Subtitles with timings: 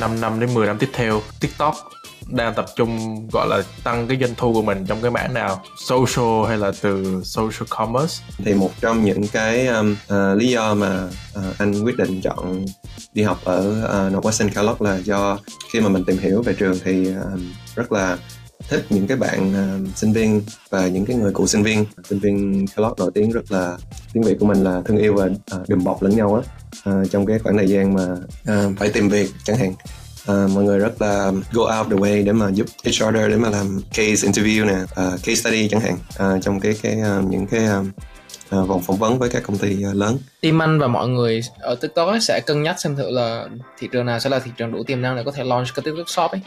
[0.00, 1.74] 5 năm đến 10 năm tiếp theo TikTok
[2.26, 5.62] đang tập trung gọi là tăng cái doanh thu của mình trong cái mảng nào?
[5.76, 8.24] Social hay là từ social commerce?
[8.38, 12.64] Thì một trong những cái um, uh, lý do mà uh, anh quyết định chọn
[13.12, 15.38] đi học ở uh, Northwestern College là do
[15.72, 17.40] khi mà mình tìm hiểu về trường thì uh,
[17.74, 18.18] rất là
[18.68, 22.18] thích những cái bạn uh, sinh viên và những cái người cựu sinh viên sinh
[22.18, 23.78] viên Kellogg nổi tiếng rất là
[24.12, 26.42] tiếng việt của mình là thân yêu và uh, đùm bọc lẫn nhau á
[26.90, 28.06] uh, trong cái khoảng thời gian mà
[28.52, 29.70] uh, phải tìm việc chẳng hạn
[30.30, 33.36] uh, mọi người rất là go out the way để mà giúp each other để
[33.36, 35.98] mà làm case interview nè uh, case study chẳng hạn
[36.36, 37.86] uh, trong cái cái uh, những cái uh,
[38.56, 40.18] uh, vòng phỏng vấn với các công ty uh, lớn.
[40.40, 43.48] Team anh và mọi người ở TikTok ấy sẽ cân nhắc xem thử là
[43.78, 45.82] thị trường nào sẽ là thị trường đủ tiềm năng để có thể launch cái
[45.84, 46.40] TikTok Shop ấy.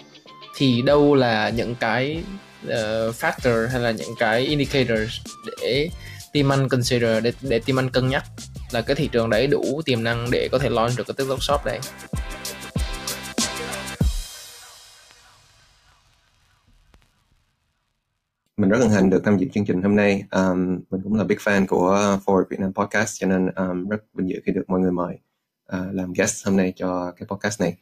[0.60, 2.24] Thì đâu là những cái
[2.66, 2.72] uh,
[3.16, 5.14] factor hay là những cái indicators
[5.62, 5.90] để
[6.34, 8.24] team anh consider để để team anh cân nhắc
[8.72, 11.44] là cái thị trường đấy đủ tiềm năng để có thể launch được cái TikTok
[11.44, 11.80] Shop đấy.
[18.58, 20.24] mình rất hân hạnh được tham dự chương trình hôm nay.
[20.32, 24.30] Um, mình cũng là big fan của Forward Vietnam Podcast cho nên um, rất vinh
[24.30, 25.20] dự khi được mọi người mời
[25.76, 27.78] uh, làm guest hôm nay cho cái podcast này.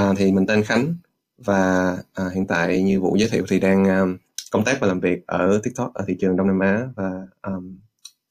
[0.00, 0.94] Uh, thì mình tên Khánh
[1.38, 4.16] và à, hiện tại như Vũ giới thiệu thì đang um,
[4.50, 7.78] công tác và làm việc ở TikTok ở thị trường Đông Nam Á và um,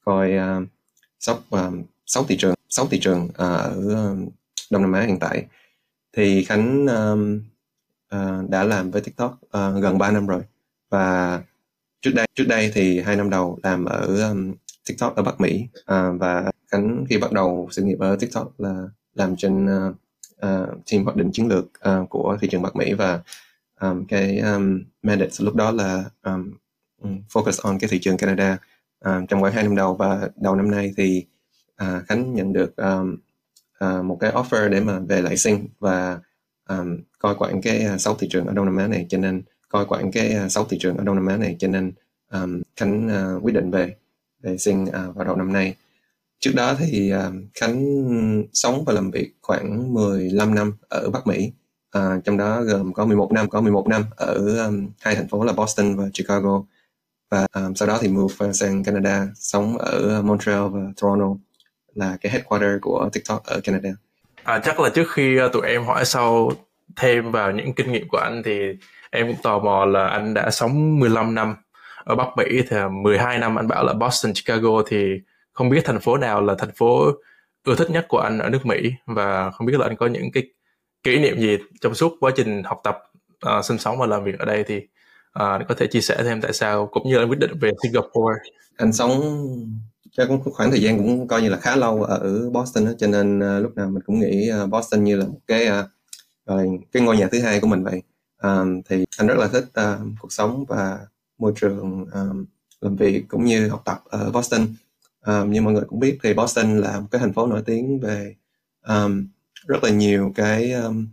[0.04, 0.68] coi uh,
[1.20, 3.76] sóc um, 6 thị trường 6 thị trường uh, ở
[4.70, 5.46] Đông Nam Á hiện tại.
[6.16, 7.42] Thì Khánh um,
[8.14, 10.42] uh, đã làm với TikTok uh, gần 3 năm rồi
[10.90, 11.42] và
[12.00, 14.54] trước đây trước đây thì hai năm đầu làm ở um,
[14.88, 18.88] TikTok ở Bắc Mỹ uh, và Khánh khi bắt đầu sự nghiệp ở TikTok là
[19.14, 19.96] làm trên uh,
[20.36, 23.22] uh, team hoạch định chiến lược uh, của thị trường Bắc Mỹ và
[23.80, 26.52] um, cái um, mandate lúc đó là um,
[27.32, 28.58] focus on cái thị trường Canada
[29.08, 29.94] uh, trong khoảng hai năm đầu.
[29.94, 31.24] Và đầu năm nay thì
[31.82, 33.16] uh, Khánh nhận được um,
[33.84, 36.18] uh, một cái offer để mà về lại sinh và
[36.68, 39.06] um, coi quản cái uh, sáu thị trường ở Đông Nam Á này.
[39.08, 41.56] Cho nên coi quản cái uh, sáu thị trường ở Đông Nam Á này.
[41.58, 41.92] Cho nên
[42.32, 43.06] um, Khánh
[43.36, 43.94] uh, quyết định về
[44.42, 45.74] về sinh uh, vào đầu năm nay
[46.44, 47.84] trước đó thì uh, Khánh
[48.52, 51.52] sống và làm việc khoảng 15 năm ở Bắc Mỹ
[51.98, 55.44] uh, trong đó gồm có 11 năm có 11 năm ở um, hai thành phố
[55.44, 56.62] là Boston và Chicago
[57.30, 61.26] và um, sau đó thì move sang Canada sống ở Montreal và Toronto
[61.94, 63.90] là cái headquarter của TikTok ở Canada.
[64.42, 66.52] À, chắc là trước khi tụi em hỏi sau
[66.96, 68.58] thêm vào những kinh nghiệm của anh thì
[69.10, 71.56] em cũng tò mò là anh đã sống 15 năm
[72.04, 75.20] ở Bắc Mỹ thì 12 năm anh bảo là Boston, Chicago thì
[75.54, 77.10] không biết thành phố nào là thành phố
[77.64, 80.30] ưa thích nhất của anh ở nước Mỹ và không biết là anh có những
[80.32, 80.42] cái
[81.02, 82.98] kỷ niệm gì trong suốt quá trình học tập,
[83.58, 86.40] uh, sinh sống và làm việc ở đây thì uh, có thể chia sẻ thêm
[86.40, 88.34] tại sao cũng như anh quyết định về Singapore.
[88.76, 89.20] Anh sống
[90.12, 93.06] chắc cũng khoảng thời gian cũng coi như là khá lâu ở Boston đó, cho
[93.06, 95.86] nên uh, lúc nào mình cũng nghĩ uh, Boston như là một cái uh,
[96.46, 98.02] rồi cái ngôi nhà thứ hai của mình vậy
[98.42, 100.98] um, thì anh rất là thích uh, cuộc sống và
[101.38, 102.44] môi trường um,
[102.80, 104.66] làm việc cũng như học tập ở Boston
[105.26, 108.00] um, như mọi người cũng biết thì Boston là một cái thành phố nổi tiếng
[108.00, 108.34] về
[108.86, 109.26] um,
[109.66, 111.06] rất là nhiều cái um,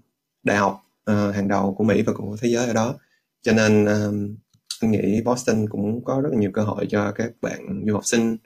[0.43, 2.95] đại học uh, hàng đầu của Mỹ và của thế giới ở đó.
[3.41, 4.35] Cho nên um,
[4.81, 8.05] anh nghĩ Boston cũng có rất là nhiều cơ hội cho các bạn du học
[8.05, 8.37] sinh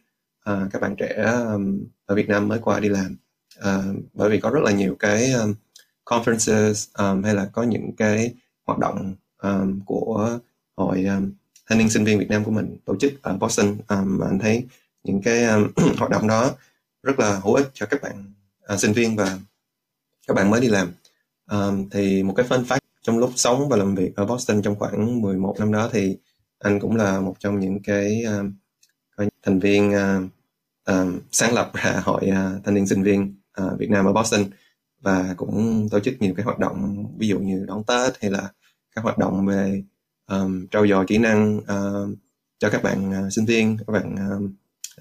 [0.49, 1.23] uh, các bạn trẻ
[1.53, 3.15] um, ở Việt Nam mới qua đi làm.
[3.59, 5.53] Uh, bởi vì có rất là nhiều cái um,
[6.05, 8.33] conferences um, hay là có những cái
[8.65, 10.39] hoạt động um, của
[10.75, 11.31] hội um,
[11.69, 13.67] thanh niên sinh viên Việt Nam của mình tổ chức ở Boston.
[13.67, 14.65] Um, mà anh thấy
[15.05, 16.51] những cái um, hoạt động đó
[17.03, 18.33] rất là hữu ích cho các bạn
[18.67, 19.38] à, sinh viên và
[20.27, 20.91] các bạn mới đi làm.
[21.45, 21.57] À,
[21.91, 25.21] thì một cái fun fact trong lúc sống và làm việc ở Boston trong khoảng
[25.21, 26.17] 11 năm đó thì
[26.59, 30.23] anh cũng là một trong những cái uh, thành viên uh,
[30.91, 34.43] uh, sáng lập ra hội uh, thanh niên sinh viên uh, Việt Nam ở Boston
[35.01, 38.49] và cũng tổ chức nhiều cái hoạt động ví dụ như đón Tết hay là
[38.95, 39.83] các hoạt động về
[40.27, 42.17] um, trau dồi kỹ năng uh,
[42.59, 44.51] cho các bạn uh, sinh viên các bạn uh,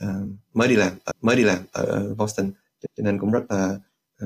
[0.05, 2.50] uh, mới đi làm mới đi làm ở Boston.
[2.82, 3.77] Cho nên cũng rất là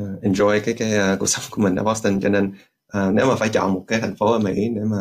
[0.00, 2.20] uh, enjoy cái cái uh, cuộc sống của mình ở Boston.
[2.20, 2.52] Cho nên
[2.98, 4.98] uh, nếu mà phải chọn một cái thành phố ở Mỹ để mà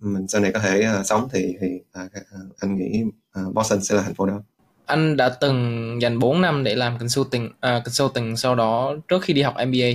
[0.00, 1.68] mình sau này có thể uh, sống thì thì
[2.04, 2.10] uh,
[2.58, 3.02] anh nghĩ
[3.40, 4.42] uh, Boston sẽ là thành phố đó.
[4.86, 9.32] Anh đã từng dành 4 năm để làm consulting uh, consulting sau đó trước khi
[9.32, 9.88] đi học MBA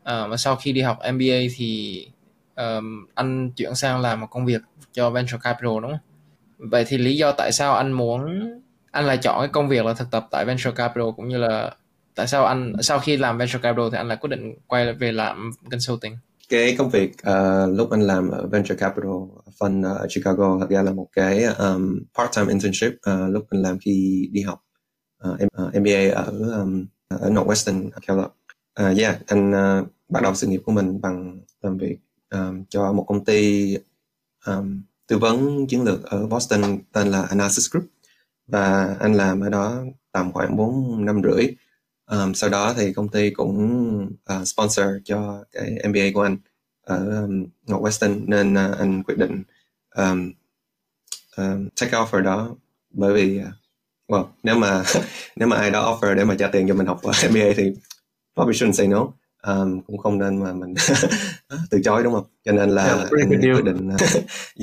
[0.00, 2.08] uh, và sau khi đi học MBA thì
[2.56, 5.98] um, anh chuyển sang làm một công việc cho venture capital đúng không?
[6.58, 8.50] Vậy thì lý do tại sao anh muốn
[8.96, 11.74] anh lại chọn cái công việc là thực tập tại venture capital cũng như là
[12.14, 15.12] tại sao anh sau khi làm venture capital thì anh lại quyết định quay về
[15.12, 16.16] làm consulting?
[16.48, 19.10] Cái công việc uh, lúc anh làm ở venture capital
[19.60, 23.78] fund ở Chicago thật ra là một cái um, part-time internship uh, lúc anh làm
[23.78, 24.62] khi đi học
[25.18, 28.30] ờ, uh, MBA ở um, ở Northwestern Kellogg.
[28.82, 31.96] Uh, yeah, anh uh, bắt đầu sự nghiệp của mình bằng làm việc
[32.30, 33.74] um, cho một công ty
[34.46, 37.84] um, tư vấn chiến lược ở Boston tên là Analysis Group
[38.46, 39.82] và anh làm ở đó
[40.12, 41.46] tầm khoảng 4 năm rưỡi.
[42.10, 43.98] Um, sau đó thì công ty cũng
[44.32, 46.36] uh, sponsor cho cái MBA của anh
[46.82, 49.42] ở um, Northwestern nên uh, anh quyết định
[49.96, 50.32] um,
[51.36, 52.54] um, take offer đó
[52.90, 53.46] bởi vì uh,
[54.08, 54.82] well, nếu mà
[55.36, 57.00] nếu mà ai đó offer để mà trả tiền cho mình học
[57.30, 57.72] MBA thì
[58.34, 59.06] probably shouldn't say no.
[59.42, 60.74] Um, cũng không nên mà mình
[61.70, 62.24] từ chối đúng không?
[62.44, 63.90] Cho nên là yeah, anh quyết định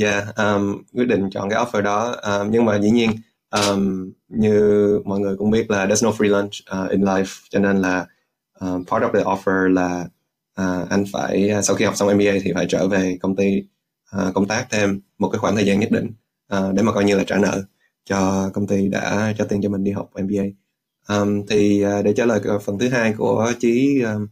[0.01, 2.11] yeah um, quyết định chọn cái offer đó.
[2.11, 3.11] Um, nhưng mà dĩ nhiên
[3.53, 7.59] um, như mọi người cũng biết là there's no free lunch uh, in life cho
[7.59, 8.05] nên là
[8.59, 10.05] um, part of the offer là
[10.61, 13.63] uh, anh phải sau khi học xong MBA thì phải trở về công ty
[14.17, 16.11] uh, công tác thêm một cái khoảng thời gian nhất định
[16.55, 17.63] uh, để mà coi như là trả nợ
[18.05, 20.43] cho công ty đã cho tiền cho mình đi học MBA
[21.07, 24.27] um, thì uh, để trả lời phần thứ hai của chí um,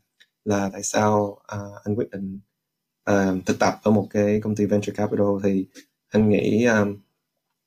[0.45, 2.39] là tại sao uh, anh quyết định
[3.11, 5.65] uh, thực tập ở một cái công ty venture capital thì
[6.09, 6.97] anh nghĩ um,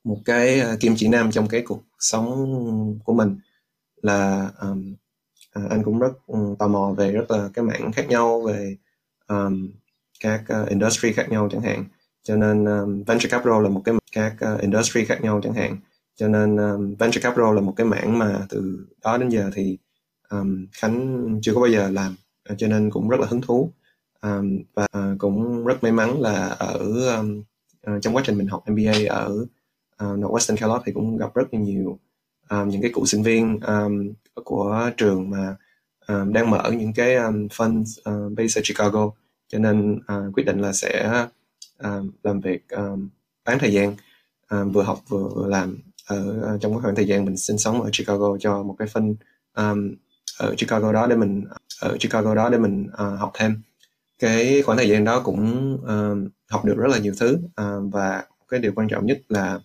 [0.05, 3.39] một cái à, kim chỉ nam trong cái cuộc sống của mình
[4.03, 4.95] là um,
[5.71, 8.77] anh cũng rất ừ, tò mò về rất là cái mảng khác nhau về
[9.29, 9.71] um,
[10.21, 11.85] các uh, industry khác nhau chẳng hạn.
[12.23, 15.77] Cho nên um, venture capital là một cái các uh, industry khác nhau chẳng hạn.
[16.17, 19.79] Cho nên um, venture capital là một cái mảng mà từ đó đến giờ thì
[20.31, 22.17] um, khánh chưa có bao giờ làm
[22.59, 23.73] cho nên cũng rất là hứng thú.
[24.23, 26.79] Um, và uh, cũng rất may mắn là ở
[27.17, 27.43] um,
[28.01, 29.47] trong quá trình mình học MBA ở
[30.05, 31.99] uh, Northwestern Charlotte thì cũng gặp rất là nhiều
[32.51, 34.13] um, những cái cụ sinh viên um,
[34.45, 35.57] của trường mà
[36.09, 39.11] um, đang mở những cái um, fund uh, ờ, based ở Chicago.
[39.49, 41.27] Cho nên uh, quyết định là sẽ
[41.79, 43.09] um, làm việc um,
[43.45, 43.95] bán thời gian
[44.51, 47.83] um, vừa học vừa làm ở uh, trong cái khoảng thời gian mình sinh sống
[47.83, 49.15] ở Chicago cho một cái phân
[49.57, 49.95] um,
[50.39, 51.45] ở Chicago đó để mình
[51.81, 53.63] ở Chicago đó để mình uh, học thêm.
[54.19, 58.25] Cái khoảng thời gian đó cũng uh, học được rất là nhiều thứ uh, và
[58.49, 59.61] cái điều quan trọng nhất là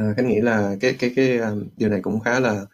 [0.00, 2.66] uh, khánh nghĩ là cái cái cái um, điều này cũng khá là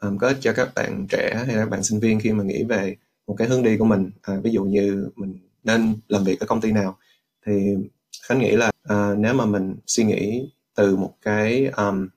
[0.00, 2.64] um, có ích cho các bạn trẻ hay các bạn sinh viên khi mà nghĩ
[2.64, 2.96] về
[3.26, 4.10] một cái hướng đi của mình.
[4.22, 6.98] À, ví dụ như mình nên làm việc ở công ty nào.
[7.46, 7.76] Thì
[8.22, 12.08] khánh nghĩ là uh, nếu mà mình suy nghĩ từ một cái um,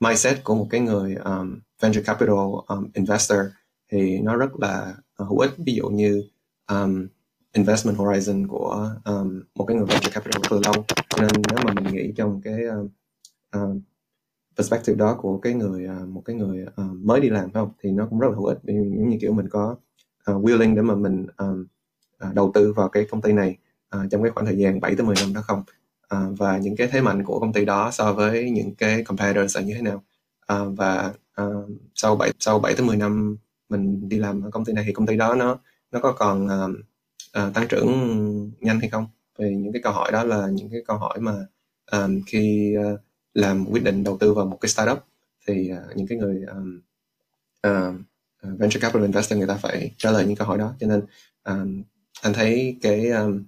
[0.00, 2.36] mindset của một cái người um, venture capital
[2.66, 3.38] um, investor
[3.92, 5.50] thì nó rất là uh, hữu ích.
[5.58, 6.24] Ví dụ như
[6.70, 7.06] um,
[7.52, 10.84] investment horizon của um, một cái người venture capital từ lâu.
[11.20, 12.88] Nên nếu mà mình nghĩ trong cái um,
[13.52, 13.80] um,
[14.56, 17.70] perspective đó của cái người à, một cái người à, mới đi làm phải không?
[17.82, 18.58] Thì nó cũng rất là hữu ích.
[18.64, 19.76] Giống như kiểu mình có
[20.30, 21.66] uh, willing để mà mình um,
[22.34, 23.56] đầu tư vào cái công ty này
[23.96, 25.62] uh, trong cái khoảng thời gian 7 tới 10 năm đó không?
[26.14, 29.56] Uh, và những cái thế mạnh của công ty đó so với những cái competitors
[29.56, 30.02] là như thế nào?
[30.52, 31.12] Uh, và
[31.42, 33.36] uh, sau 7 sau 7 tới 10 năm
[33.68, 35.58] mình đi làm ở công ty này thì công ty đó nó
[35.92, 36.70] nó có còn uh,
[37.48, 37.90] uh, tăng trưởng
[38.60, 39.06] nhanh hay không?
[39.38, 41.32] Thì những cái câu hỏi đó là những cái câu hỏi mà
[41.92, 43.00] um, khi uh,
[43.34, 44.98] làm quyết định đầu tư vào một cái startup
[45.46, 46.80] thì uh, những cái người um,
[47.66, 47.94] uh,
[48.58, 50.72] venture capital investor người ta phải trả lời những câu hỏi đó.
[50.80, 51.00] Cho nên
[51.44, 51.82] um,
[52.22, 53.44] anh thấy cái um,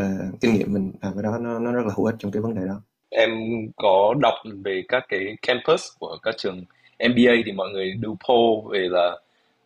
[0.00, 2.42] uh, kinh nghiệm mình làm cái đó nó nó rất là hữu ích trong cái
[2.42, 2.80] vấn đề đó.
[3.10, 3.30] Em
[3.76, 4.34] có đọc
[4.64, 6.64] về các cái campus của các trường
[6.98, 9.18] MBA thì mọi người do poll về là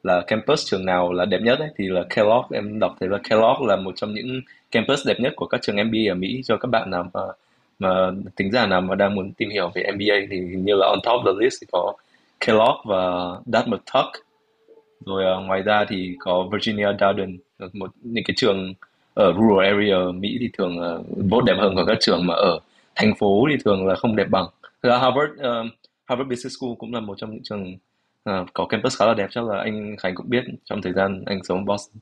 [0.02, 2.52] là campus trường nào là đẹp nhất ấy, thì là Kellogg.
[2.52, 4.40] Em đọc thấy là Kellogg là một trong những
[4.70, 6.40] campus đẹp nhất của các trường MBA ở Mỹ.
[6.44, 7.20] Cho các bạn nào mà
[7.78, 10.98] mà tính giả nào mà đang muốn tìm hiểu về MBA thì như là on
[11.04, 11.92] top of the list thì có
[12.40, 14.26] Kellogg và Dartmouth Tuck
[15.06, 17.38] rồi uh, ngoài ra thì có Virginia Darden
[17.72, 18.74] một những cái trường
[19.14, 22.60] ở rural area Mỹ thì thường uh, vote đẹp hơn của các trường mà ở
[22.94, 24.46] thành phố thì thường là không đẹp bằng.
[24.82, 25.72] Thực ra Harvard uh,
[26.06, 27.76] Harvard Business School cũng là một trong những trường
[28.30, 31.22] uh, có campus khá là đẹp chắc là anh Khánh cũng biết trong thời gian
[31.26, 32.00] anh sống ở Boston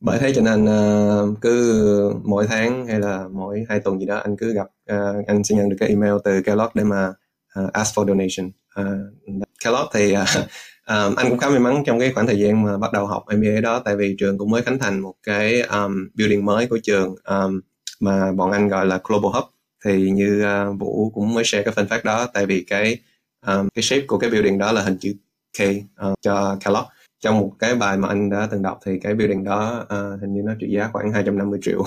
[0.00, 4.16] bởi thế cho nên uh, cứ mỗi tháng hay là mỗi hai tuần gì đó
[4.16, 7.12] anh cứ gặp uh, anh sẽ nhận được cái email từ Kellogg để mà
[7.60, 8.50] uh, ask for donation.
[8.80, 10.18] Uh, Kellogg thì uh,
[10.88, 13.24] um, anh cũng khá may mắn trong cái khoảng thời gian mà bắt đầu học
[13.36, 16.78] MBA đó tại vì trường cũng mới khánh thành một cái um, building mới của
[16.82, 17.60] trường um,
[18.00, 19.44] mà bọn anh gọi là Global Hub.
[19.84, 22.98] Thì như uh, Vũ cũng mới share cái phân phát đó tại vì cái
[23.46, 25.14] um, cái shape của cái building đó là hình chữ
[25.58, 26.86] K uh, cho Kellogg
[27.20, 30.34] trong một cái bài mà anh đã từng đọc thì cái building đó uh, hình
[30.34, 31.84] như nó trị giá khoảng 250 triệu.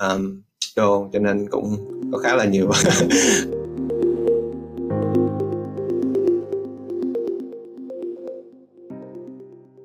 [0.00, 0.42] Um,
[0.76, 1.76] đô cho nên cũng
[2.12, 2.70] có khá là nhiều.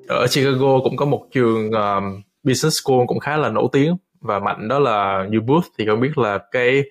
[0.08, 3.96] Ở Chicago cũng có một trường um, business school cũng khá là nổi tiếng.
[4.20, 6.82] Và mạnh đó là UBooth thì không biết là cái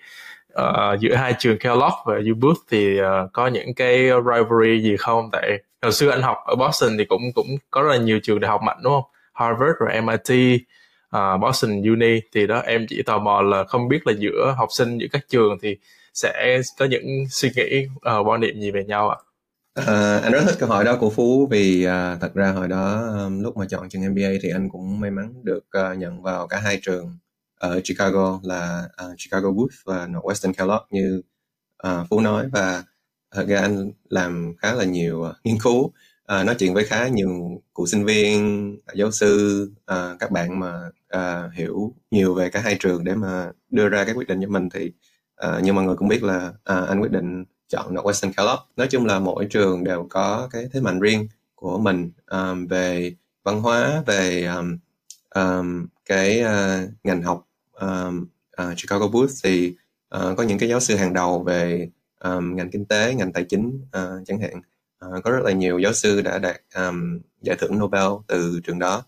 [0.53, 5.29] uh, giữa hai trường Kellogg và UBooth thì uh, có những cái rivalry gì không?
[5.31, 8.39] Tại hồi xưa anh học ở Boston thì cũng cũng có rất là nhiều trường
[8.39, 10.61] đại học mạnh đúng không Harvard rồi MIT uh,
[11.09, 14.69] à, Boston Uni thì đó em chỉ tò mò là không biết là giữa học
[14.71, 15.77] sinh giữa các trường thì
[16.13, 19.17] sẽ có những suy nghĩ uh, quan niệm gì về nhau ạ?
[19.73, 23.07] À, anh rất thích câu hỏi đó của Phú vì à, thật ra hồi đó
[23.17, 26.47] um, lúc mà chọn trường MBA thì anh cũng may mắn được uh, nhận vào
[26.47, 27.17] cả hai trường
[27.59, 31.21] ở Chicago là uh, Chicago Booth và Northwestern Kellogg như
[31.87, 32.83] uh, Phú nói và
[33.31, 35.91] thật ra anh làm khá là nhiều uh, nghiên cứu uh,
[36.27, 40.89] nói chuyện với khá nhiều cựu sinh viên à, giáo sư uh, các bạn mà
[41.17, 44.47] uh, hiểu nhiều về cả hai trường để mà đưa ra cái quyết định cho
[44.47, 44.91] mình thì
[45.47, 48.87] uh, như mọi người cũng biết là uh, anh quyết định chọn Northwestern Kellogg nói
[48.87, 53.61] chung là mỗi trường đều có cái thế mạnh riêng của mình um, về văn
[53.61, 54.77] hóa về um,
[55.35, 58.25] um, cái uh, ngành học um,
[58.61, 59.75] uh, Chicago Booth thì
[60.15, 61.89] uh, có những cái giáo sư hàng đầu về
[62.23, 64.61] um, ngành kinh tế ngành tài chính uh, chẳng hạn.
[65.05, 68.79] Uh, có rất là nhiều giáo sư đã đạt um, giải thưởng Nobel từ trường
[68.79, 69.03] đó.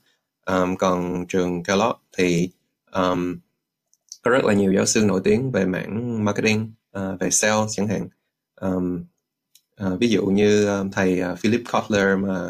[0.46, 2.50] Um, còn trường Kellogg thì
[2.92, 3.38] um,
[4.22, 7.88] có rất là nhiều giáo sư nổi tiếng về mảng marketing uh, về sales chẳng
[7.88, 8.08] hạn.
[8.62, 9.06] Um,
[9.86, 12.48] uh, ví dụ như um, thầy uh, Philip Kotler mà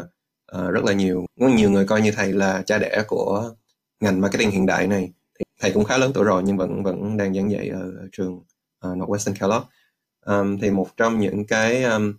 [0.58, 3.54] uh, rất là nhiều có nhiều người coi như thầy là cha đẻ của
[4.00, 5.12] ngành marketing hiện đại này.
[5.38, 8.08] Thì thầy cũng khá lớn tuổi rồi nhưng vẫn vẫn đang giảng dạy ở, ở
[8.12, 8.44] trường uh,
[8.82, 9.64] Northwestern Kellogg
[10.26, 12.14] um, thì một trong những cái um,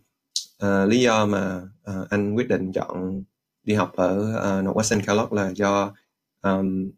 [0.65, 3.24] uh, lý do mà uh, anh quyết định chọn
[3.63, 5.93] đi học ở uh, Northwestern Kellogg là do
[6.41, 6.91] um,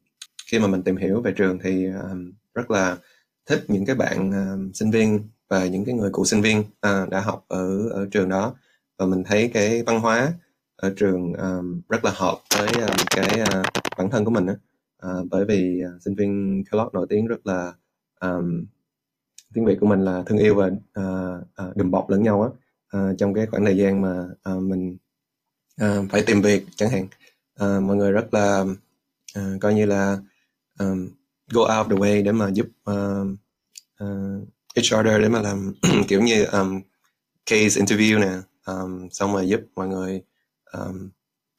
[0.45, 2.97] khi mà mình tìm hiểu về trường thì um, rất là
[3.45, 7.09] thích những cái bạn um, sinh viên và những cái người cựu sinh viên uh,
[7.09, 8.55] đã học ở ở trường đó
[8.97, 10.33] và mình thấy cái văn hóa
[10.75, 13.65] ở trường um, rất là hợp với um, cái uh,
[13.97, 14.53] bản thân của mình đó.
[15.07, 17.73] Uh, bởi vì uh, sinh viên Kellogg nổi tiếng rất là
[18.19, 18.65] um,
[19.54, 20.68] tiếng Việt của mình là thương yêu và
[21.68, 22.50] uh, đùm bọc lẫn nhau á.
[22.98, 24.25] Uh, trong cái khoảng thời gian mà
[24.56, 24.98] uh, mình
[25.84, 27.08] uh, phải tìm việc chẳng hạn.
[27.63, 28.66] Uh, mọi người rất là
[29.39, 30.18] uh, coi như là
[30.80, 31.10] um,
[31.51, 33.27] go out of the way để mà giúp uh,
[34.04, 35.74] uh, HR để mà làm
[36.08, 36.82] kiểu như um,
[37.46, 38.32] case interview nè.
[38.66, 40.22] Um, xong rồi giúp mọi người
[40.74, 41.10] um,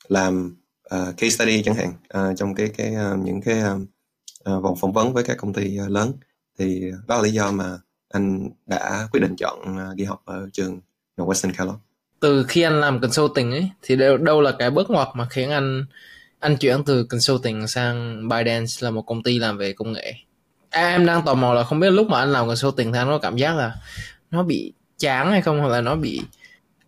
[0.08, 0.56] làm
[0.94, 1.92] uh, case study chẳng hạn.
[2.18, 3.86] Uh, trong cái cái uh, những cái um,
[4.50, 6.12] uh, vòng phỏng vấn với các công ty uh, lớn
[6.58, 10.48] thì đó là lý do mà anh đã quyết định chọn à, đi học ở
[10.52, 10.80] trường
[11.16, 11.78] Northwestern Kellogg
[12.20, 15.50] từ khi anh làm consulting ấy thì đâu, đâu là cái bước ngoặt mà khiến
[15.50, 15.84] anh
[16.38, 20.14] anh chuyển từ consulting sang ByteDance là một công ty làm về công nghệ?
[20.70, 23.06] À, em đang tò mò là không biết lúc mà anh làm consulting thì anh
[23.06, 23.76] có cảm giác là
[24.30, 26.20] nó bị chán hay không hoặc là nó bị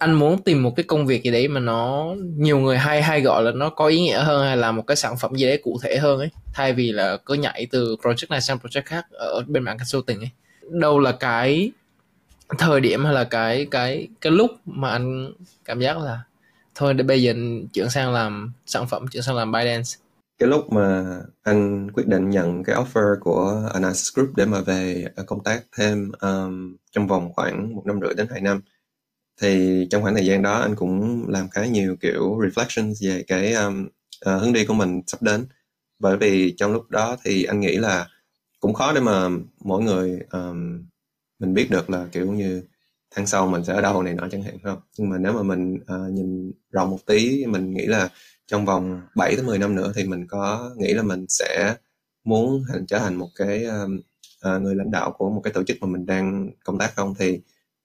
[0.01, 3.21] anh muốn tìm một cái công việc gì đấy mà nó nhiều người hay hay
[3.21, 5.61] gọi là nó có ý nghĩa hơn hay là một cái sản phẩm gì đấy
[5.65, 6.29] cụ thể hơn ấy.
[6.53, 10.21] Thay vì là cứ nhảy từ project này sang project khác ở bên mảng consulting
[10.21, 10.31] ấy.
[10.71, 11.71] Đâu là cái
[12.59, 15.33] thời điểm hay là cái cái cái lúc mà anh
[15.65, 16.21] cảm giác là
[16.75, 17.35] thôi để bây giờ
[17.73, 19.91] chuyển sang làm sản phẩm chuyển sang làm Binance?
[20.39, 25.05] Cái lúc mà anh quyết định nhận cái offer của Analysis Group để mà về
[25.27, 28.61] công tác thêm um, trong vòng khoảng một năm rưỡi đến hai năm
[29.41, 33.53] thì trong khoảng thời gian đó anh cũng làm khá nhiều kiểu reflections về cái
[33.53, 33.89] um,
[34.31, 35.47] uh, hướng đi của mình sắp đến.
[35.99, 38.09] Bởi vì trong lúc đó thì anh nghĩ là
[38.61, 39.29] cũng khó để mà
[39.61, 40.83] mỗi người um,
[41.39, 42.63] mình biết được là kiểu như
[43.15, 44.81] tháng sau mình sẽ ở đâu này nọ chẳng hạn không?
[44.99, 48.09] Nhưng mà nếu mà mình uh, nhìn rộng một tí mình nghĩ là
[48.47, 51.75] trong vòng 7 tới 10 năm nữa thì mình có nghĩ là mình sẽ
[52.25, 54.01] muốn hành, trở thành một cái um,
[54.57, 57.15] uh, người lãnh đạo của một cái tổ chức mà mình đang công tác không?
[57.19, 57.41] Thì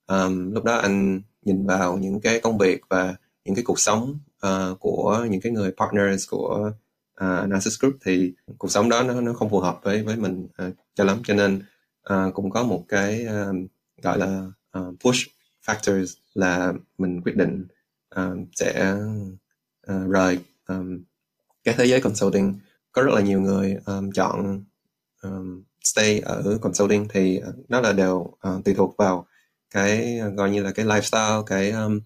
[0.08, 4.20] um, lúc đó anh nhìn vào những cái công việc và những cái cuộc sống
[4.46, 6.72] uh, của những cái người partners của
[7.22, 10.48] uh, Narcissus Group thì cuộc sống đó nó nó không phù hợp với với mình
[10.68, 11.22] uh, cho lắm.
[11.24, 11.62] Cho nên
[12.14, 13.56] uh, cũng có một cái uh,
[14.02, 14.48] gọi là
[14.80, 15.28] uh, push
[15.66, 17.68] factors là mình quyết định
[18.20, 18.96] uh, sẽ
[19.92, 21.04] uh, rời um,
[21.64, 22.60] cái thế giới consulting.
[22.92, 24.64] Có rất là nhiều người um, chọn
[25.24, 29.28] um, stay ở consulting thì nó là đều uh, tùy thuộc vào
[29.72, 32.00] cái ờ, gọi như là cái lifestyle cái um,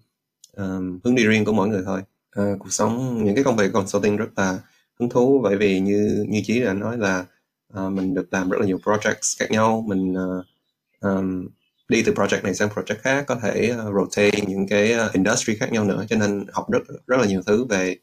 [0.56, 2.00] um, hướng đi riêng của mỗi người thôi.
[2.40, 4.58] Uh, cuộc sống những cái công việc consulting rất là
[5.00, 7.24] hứng thú bởi vì như như chí đã nói là
[7.78, 9.84] uh, mình được làm rất là nhiều projects khác nhau.
[9.88, 10.44] Mình uh,
[11.00, 11.48] um,
[11.88, 15.56] đi từ project này sang project khác có thể uh, rotate những cái uh, industry
[15.56, 17.96] khác nhau nữa cho nên học rất rất là nhiều thứ về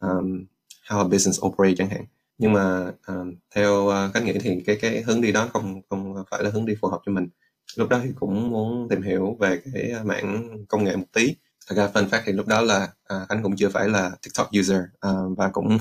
[0.00, 0.44] um,
[0.88, 2.04] how a business operate chẳng hạn.
[2.38, 6.24] Nhưng mà um, theo uh, cách nghĩ thì cái cái hướng đi đó không không
[6.30, 7.28] phải là hướng đi phù hợp cho mình
[7.76, 11.36] lúc đó thì cũng muốn tìm hiểu về cái à, mảng công nghệ một tí.
[11.68, 14.50] Thật ra fun fact thì lúc đó là à, anh cũng chưa phải là tiktok
[14.60, 15.78] user à, và cũng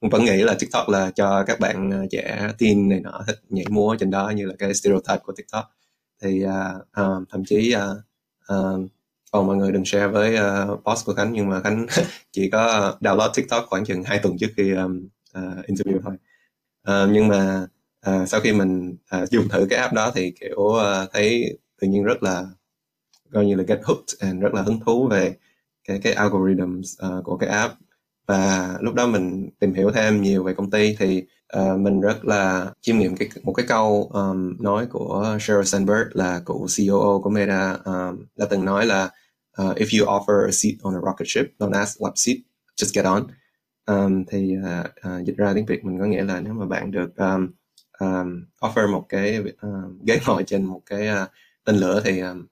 [0.00, 3.40] cũng vẫn nghĩ là tiktok là cho các bạn à, trẻ teen này nọ thích
[3.48, 5.64] nhảy múa trên đó như là cái stereotype của tiktok.
[6.22, 7.86] Thì à, à, thậm chí à,
[8.46, 8.56] à,
[9.32, 11.86] còn mọi người đừng share với à, uh, post của khánh nhưng mà khánh
[12.32, 15.08] chỉ có download tiktok khoảng chừng hai tuần trước khi um,
[15.38, 16.14] uh, interview thôi.
[16.90, 17.66] Uh, nhưng mà
[18.10, 21.88] uh, sau khi mình uh, dùng thử cái app đó thì kiểu uh, thấy tự
[21.88, 22.46] nhiên rất là
[23.32, 25.36] coi như là get hooked and rất là hứng thú về
[25.88, 27.74] cái cái algorithms uh, của cái app.
[28.26, 31.24] Và lúc đó mình tìm hiểu thêm nhiều về công ty thì
[31.58, 36.08] uh, mình rất là chiêm nghiệm cái một cái câu um, nói của Sheryl Sandberg
[36.12, 37.76] là cựu COO của Meta.
[37.84, 39.04] Um, đã từng nói là
[39.62, 42.36] uh, if you offer a seat on a rocket ship don't ask what seat
[42.76, 43.26] just get on.
[43.86, 46.90] Um, thì uh, uh, dịch ra tiếng Việt mình có nghĩa là nếu mà bạn
[46.90, 47.48] được um,
[48.02, 51.28] um, offer một cái uh, ghế ngồi trên một cái uh,
[51.64, 52.46] tên lửa thì um,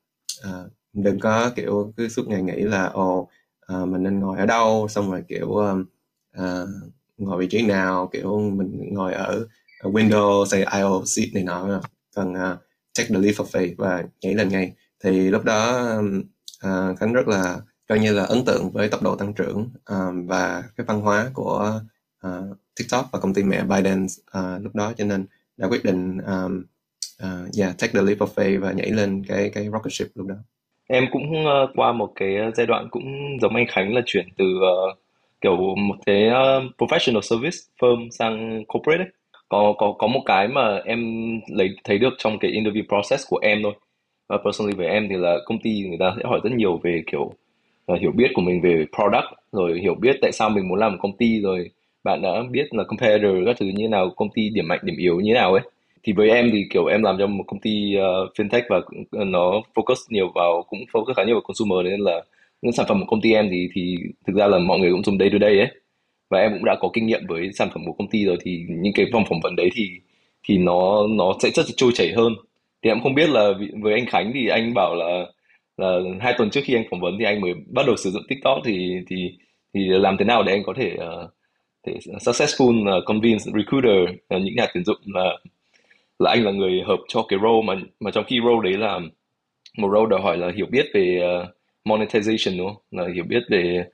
[0.48, 3.28] uh, đừng có kiểu cứ suốt ngày nghĩ là ồ
[3.72, 4.88] uh, mình nên ngồi ở đâu?
[4.88, 5.86] Xong rồi kiểu uh,
[6.38, 6.68] uh,
[7.18, 8.10] ngồi vị trí nào?
[8.12, 9.46] Kiểu mình ngồi ở,
[9.80, 11.80] ở window say IO seat này nọ.
[12.16, 12.58] Cần uh,
[12.98, 14.72] take the leap of faith và nhảy lên ngay.
[15.04, 15.92] Thì lúc đó
[16.66, 20.26] uh, khánh rất là coi như là ấn tượng với tốc độ tăng trưởng um,
[20.26, 21.80] và cái văn hóa của
[22.26, 24.04] uh, TikTok và công ty mẹ Biden
[24.38, 24.92] uh, lúc đó.
[24.96, 25.26] Cho nên
[25.60, 26.64] đã quyết định um,
[27.22, 30.26] uh, yeah take the leap of faith và nhảy lên cái cái rocket ship lúc
[30.26, 30.34] đó
[30.86, 34.28] em cũng uh, qua một cái ờ, giai đoạn cũng giống anh Khánh là chuyển
[34.36, 34.98] từ uh,
[35.40, 39.10] kiểu một cái uh, professional service firm sang corporate ấy.
[39.48, 41.00] có có có một cái mà em
[41.48, 43.72] lấy thấy được trong cái interview process của em thôi
[44.28, 47.02] và personally về em thì là công ty người ta sẽ hỏi rất nhiều về
[47.12, 47.32] kiểu
[47.92, 50.92] uh, hiểu biết của mình về product rồi hiểu biết tại sao mình muốn làm
[50.92, 51.70] một công ty rồi
[52.04, 55.20] bạn đã biết là competitor các thứ như nào công ty điểm mạnh điểm yếu
[55.20, 55.62] như nào ấy.
[56.02, 58.80] Thì với em thì kiểu em làm cho một công ty uh, fintech và
[59.10, 62.22] ờ, nó focus nhiều vào cũng focus khá nhiều vào consumer nên là
[62.62, 65.04] những sản phẩm của công ty em thì thì thực ra là mọi người cũng
[65.04, 65.68] dùng day to day ấy.
[66.30, 68.64] Và em cũng đã có kinh nghiệm với sản phẩm của công ty rồi thì
[68.68, 69.90] những cái vòng phỏng vấn đấy thì
[70.48, 72.32] thì nó nó sẽ rất là trôi chảy hơn.
[72.82, 73.52] Thì em không biết là
[73.82, 75.26] với anh Khánh thì anh bảo là
[75.76, 78.22] là hai tuần trước khi anh phỏng vấn thì anh mới bắt đầu sử dụng
[78.28, 79.16] TikTok thì thì
[79.74, 81.30] thì làm thế nào để anh có thể uh,
[81.86, 85.38] thì successful là convince recruiter là những nhà tuyển dụng là
[86.18, 89.00] là anh là người hợp cho cái role mà mà trong khi role đấy là
[89.78, 91.48] một role đòi hỏi là hiểu biết về uh,
[91.84, 92.82] monetization đúng không?
[92.90, 93.84] Là hiểu biết về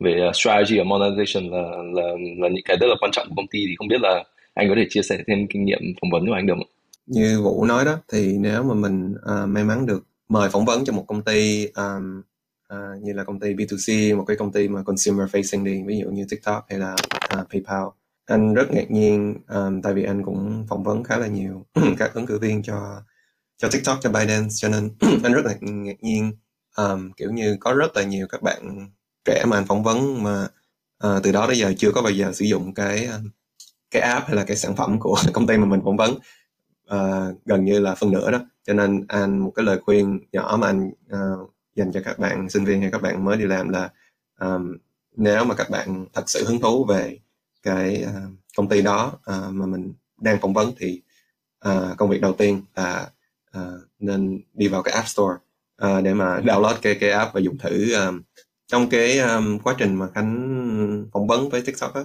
[0.00, 1.62] về strategy và monetization là
[2.02, 4.24] là là những cái rất là quan trọng của công ty thì không biết là
[4.54, 6.68] anh có thể chia sẻ thêm kinh nghiệm phỏng vấn của anh được không?
[7.06, 10.84] Như Vũ nói đó thì nếu mà mình uh, may mắn được mời phỏng vấn
[10.84, 12.22] cho một công ty um,
[12.74, 15.98] uh, như là công ty B2C, một cái công ty mà consumer facing đi, ví
[15.98, 16.96] dụ như TikTok hay là
[17.38, 17.84] uh, PayPal.
[18.26, 21.66] Anh rất ngạc nhiên um, tại vì anh cũng phỏng vấn khá là nhiều
[21.98, 23.02] các ứng cử viên cho
[23.56, 24.90] cho TikTok cho Binance cho nên
[25.24, 26.32] anh rất là ngạc nhiên.
[26.76, 28.88] Um, kiểu như có rất là nhiều các bạn
[29.24, 30.48] trẻ mà anh phỏng vấn mà
[31.06, 33.08] uh, từ đó tới giờ chưa có bao giờ sử dụng cái
[33.90, 36.10] cái app hay là cái sản phẩm của công ty mà mình phỏng vấn
[36.94, 38.40] uh, gần như là phân nửa đó.
[38.66, 42.48] Cho nên anh một cái lời khuyên nhỏ mà anh uh, dành cho các bạn
[42.48, 43.90] sinh viên hay các bạn mới đi làm là
[44.40, 44.76] um,
[45.16, 47.18] nếu mà các bạn thật sự hứng thú về
[47.62, 51.02] cái uh, công ty đó uh, mà mình đang phỏng vấn thì
[51.68, 53.10] uh, công việc đầu tiên là
[53.58, 55.34] uh, nên đi vào cái app store
[55.84, 58.22] uh, để mà download cái cái app và dùng thử um,
[58.66, 62.02] trong cái um, quá trình mà khánh phỏng vấn với tiktok á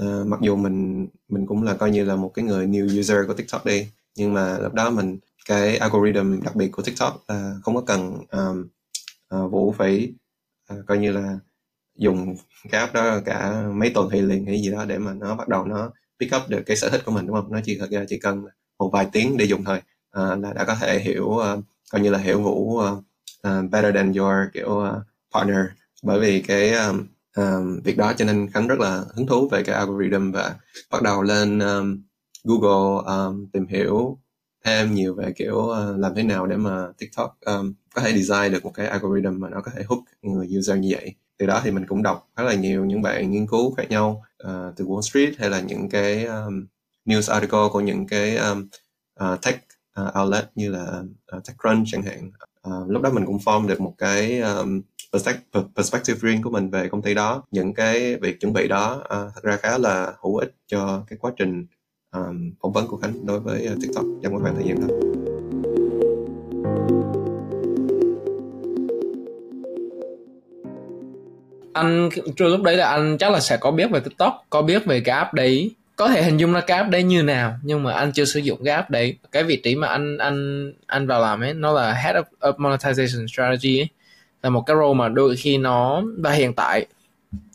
[0.00, 3.18] uh, mặc dù mình mình cũng là coi như là một cái người new user
[3.26, 7.54] của tiktok đi nhưng mà lúc đó mình cái algorithm đặc biệt của tiktok là
[7.62, 8.66] không có cần um,
[9.34, 10.12] uh, vũ phải
[10.74, 11.38] uh, coi như là
[11.96, 12.36] dùng
[12.70, 15.48] cái app đó cả mấy tuần hay liền hay gì đó để mà nó bắt
[15.48, 17.52] đầu nó pick up được cái sở thích của mình đúng không?
[17.52, 18.44] Nó chỉ thật ra chỉ cần
[18.78, 19.82] một vài tiếng để dùng thôi.
[20.18, 22.98] Uh, là đã có thể hiểu uh, coi như là hiểu vũ uh,
[23.48, 25.02] uh, better than your kiểu uh,
[25.34, 25.66] partner.
[26.02, 29.62] Bởi vì cái um, um, việc đó cho nên khánh rất là hứng thú về
[29.62, 30.54] cái algorithm và
[30.90, 32.02] bắt đầu lên um,
[32.44, 34.18] google um, tìm hiểu
[34.64, 38.52] thêm nhiều về kiểu uh, làm thế nào để mà tiktok um, có thể design
[38.52, 41.14] được một cái algorithm mà nó có thể hook người user như vậy.
[41.38, 44.24] Từ đó thì mình cũng đọc khá là nhiều những bạn nghiên cứu khác nhau
[44.44, 46.66] uh, từ Wall Street hay là những cái um,
[47.06, 48.68] news article của những cái um,
[49.24, 49.64] uh, tech
[50.00, 51.02] uh, outlet như là
[51.36, 52.30] uh, TechCrunch chẳng hạn.
[52.68, 54.82] Uh, lúc đó mình cũng form được một cái um,
[55.76, 57.42] perspective riêng của mình về công ty đó.
[57.50, 61.18] Những cái việc chuẩn bị đó uh, thật ra khá là hữu ích cho cái
[61.20, 61.66] quá trình
[62.12, 65.15] um, phỏng vấn của Khánh đối với uh, TikTok trong một khoảng thời gian đó.
[71.76, 74.84] Anh trưa lúc đấy là anh chắc là sẽ có biết về tiktok có biết
[74.84, 75.70] về cái app đấy.
[75.96, 78.40] Có thể hình dung ra cái app đấy như nào nhưng mà anh chưa sử
[78.40, 79.16] dụng cái app đấy.
[79.32, 82.56] Cái vị trí mà anh anh anh vào làm ấy nó là head of, of
[82.56, 83.88] monetization strategy ấy.
[84.42, 86.86] Là một cái role mà đôi khi nó và hiện tại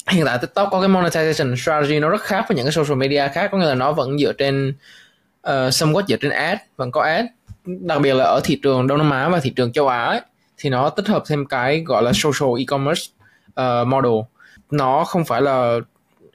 [0.10, 3.27] hiện tại tiktok có cái monetization strategy nó rất khác với những cái social media
[3.34, 3.49] khác.
[3.51, 4.73] Có nghĩa là nó vẫn dựa trên
[5.41, 7.25] ờ, uh, somewhat dựa trên ad vẫn có ad.
[7.65, 10.21] Đặc biệt là ở thị trường đông nam á và thị trường châu á ấy,
[10.57, 13.01] thì nó tích hợp thêm cái gọi là social e-commerce
[13.61, 14.21] uh, model.
[14.71, 15.79] Nó không phải là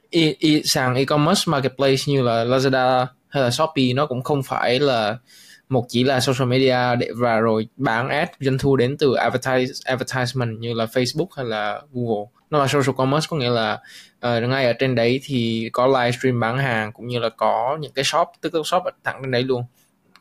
[0.09, 3.93] e, e, sàn e-commerce marketplace như là Lazada hay là Shopee.
[3.95, 5.17] Nó cũng không phải là
[5.69, 9.73] một chỉ là social media để và rồi bán ad doanh thu đến từ advertise
[9.85, 12.25] advertisement như là Facebook hay là Google.
[12.49, 13.73] Nó là social commerce có nghĩa là
[14.27, 17.91] uh, ngay ở trên đấy thì có livestream bán hàng cũng như là có những
[17.91, 19.63] cái shop tức là shop thẳng trên đấy luôn.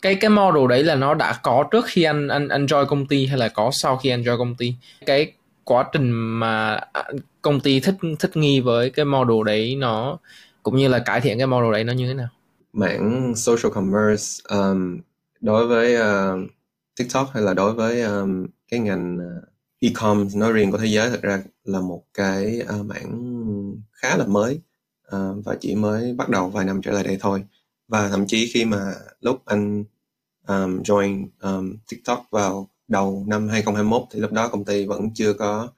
[0.02, 3.06] Cái cái model đấy là nó đã có trước khi anh anh anh join công
[3.06, 4.74] ty hay là có sau khi anh join công ty.
[5.06, 5.32] Cái
[5.66, 7.05] quá trình mà à,
[7.42, 10.18] công ty thích thích nghi với cái model đấy nó
[10.62, 12.29] cũng như là cải thiện cái model đấy nó như thế nào?
[12.72, 15.00] Mảng social commerce um,
[15.40, 16.50] đối với uh,
[16.96, 19.33] TikTok hay là đối với um, cái ngành à,
[19.81, 24.26] e-com nói riêng của thế giới thật ra là một cái uh, mảng khá là
[24.26, 24.61] mới
[25.16, 27.44] uh, và chỉ mới bắt đầu vài năm trở lại đây thôi.
[27.88, 29.85] Và thậm chí khi mà lúc anh
[30.48, 35.33] um, join um, TikTok vào đầu năm 2021 thì lúc đó công ty vẫn chưa
[35.33, 35.68] có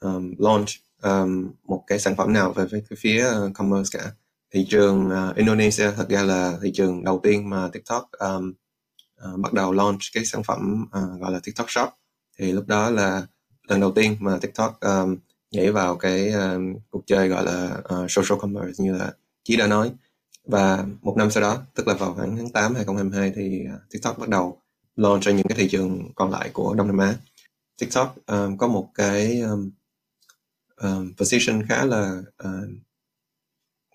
[0.00, 0.68] um, launch
[1.02, 4.10] um, một cái sản phẩm nào về, về cái phía uh, commerce cả.
[4.54, 8.52] Thị trường uh, Indonesia thật ra là thị trường đầu tiên mà TikTok um,
[9.24, 11.88] uh, bắt đầu launch cái sản phẩm uh, gọi là TikTok Shop.
[12.38, 13.26] Thì lúc đó là
[13.68, 15.16] lần đầu tiên mà TikTok um,
[15.50, 19.12] nhảy vào cái um, cuộc chơi gọi là uh, social commerce như là
[19.44, 19.92] Chí đã nói.
[20.44, 24.18] Và một năm sau đó tức là vào khoảng tháng 8 2022 thì uh, TikTok
[24.18, 24.60] bắt đầu
[24.96, 27.14] launch cho những cái thị trường còn lại của Đông Nam Á.
[27.78, 29.70] TikTok um, có một cái um,
[30.76, 32.68] um, position khá là uh,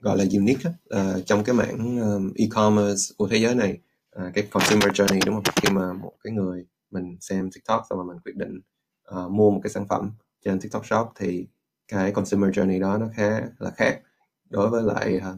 [0.02, 3.80] gọi là unique uh, trong cái mảng um, e-commerce của thế giới này
[4.20, 5.54] uh, cái consumer journey đúng không?
[5.62, 8.60] Khi mà một cái người mình xem TikTok xong mà mình quyết định
[9.16, 10.12] uh, mua một cái sản phẩm
[10.46, 11.48] trên TikTok Shop thì
[11.88, 14.02] cái consumer journey đó nó khá là khác
[14.50, 15.38] đối với lại uh,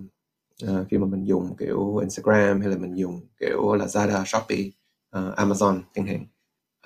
[0.72, 4.70] uh, khi mà mình dùng kiểu Instagram hay là mình dùng kiểu Lazada, Shopee,
[5.18, 6.26] uh, Amazon chẳng hạn.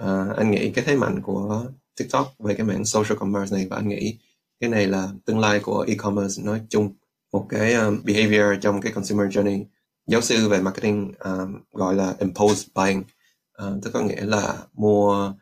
[0.03, 1.65] Uh, anh nghĩ cái thế mạnh của
[1.97, 4.17] TikTok về cái mảng social commerce này và anh nghĩ
[4.59, 6.93] cái này là tương lai của e-commerce nói chung
[7.31, 9.63] một cái um, behavior trong cái consumer journey.
[10.07, 13.03] Giáo sư về marketing um, gọi là impulse buying.
[13.63, 15.33] Uh, tức có nghĩa là mua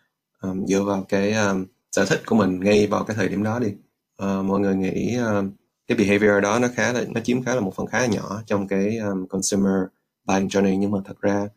[0.42, 3.60] um, dựa vào cái um, sở thích của mình ngay vào cái thời điểm đó
[3.60, 3.68] đi.
[4.24, 5.52] Uh, mọi người nghĩ um,
[5.88, 8.42] cái behavior đó nó khá là nó chiếm khá là một phần khá là nhỏ
[8.46, 9.84] trong cái um, consumer
[10.26, 10.78] buying journey.
[10.78, 11.48] Nhưng mà thật ra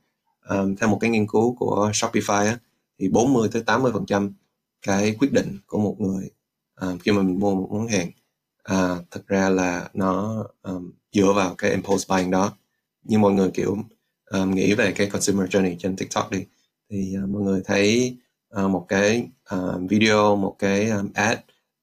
[0.48, 2.58] um, theo một cái nghiên cứu của Shopify á,
[2.98, 4.32] thì 40 tới 80 phần trăm
[4.82, 6.30] cái quyết định của một người
[6.80, 8.10] um, khi mà mình mua một món hàng
[8.62, 12.52] à, uh, thực ra là nó um, dựa vào cái impulse buying đó.
[13.04, 13.76] Như mọi người kiểu
[14.30, 16.44] um, nghĩ về cái consumer journey trên TikTok đi
[16.90, 18.16] thì uh, mọi người thấy
[18.64, 21.38] uh, một cái uh, video một cái um, ad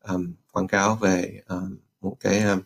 [0.08, 2.60] um, quảng cáo về um, một cái um,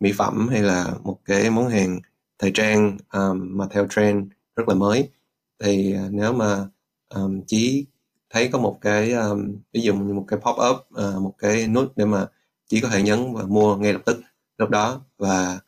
[0.00, 2.00] mỹ phẩm hay là một cái món hàng
[2.38, 5.08] thời trang um, mà theo trend rất là mới
[5.62, 6.66] thì à, nếu mà
[7.14, 7.86] um, chỉ
[8.30, 11.66] thấy có một cái um, ví dụ như một cái pop up uh, một cái
[11.66, 12.26] nút để mà
[12.68, 14.20] chỉ có thể nhấn và mua ngay lập tức
[14.58, 15.60] lúc đó và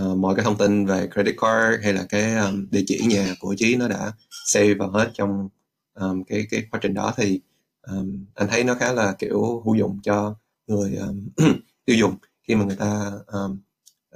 [0.00, 3.34] uh, mọi cái thông tin về credit card hay là cái um, địa chỉ nhà
[3.40, 4.12] của chí nó đã
[4.46, 5.48] save vào hết trong
[5.94, 7.40] um, cái cái quá trình đó thì
[7.82, 10.34] um, anh thấy nó khá là kiểu hữu dụng cho
[10.66, 11.28] người um,
[11.84, 12.16] tiêu dùng
[12.48, 13.58] khi mà người ta um,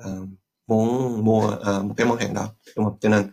[0.04, 0.34] um,
[0.66, 2.96] muốn mua uh, một cái món hàng đó đúng không?
[3.00, 3.30] Cho nên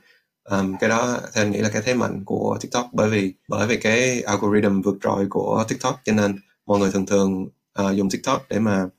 [0.49, 3.67] um, cái đó theo anh nghĩ là cái thế mạnh của TikTok bởi vì bởi
[3.67, 6.01] vì cái algorithm vượt trội của TikTok.
[6.05, 7.47] Cho nên mọi người thường thường
[7.81, 8.89] uh, dùng TikTok để mà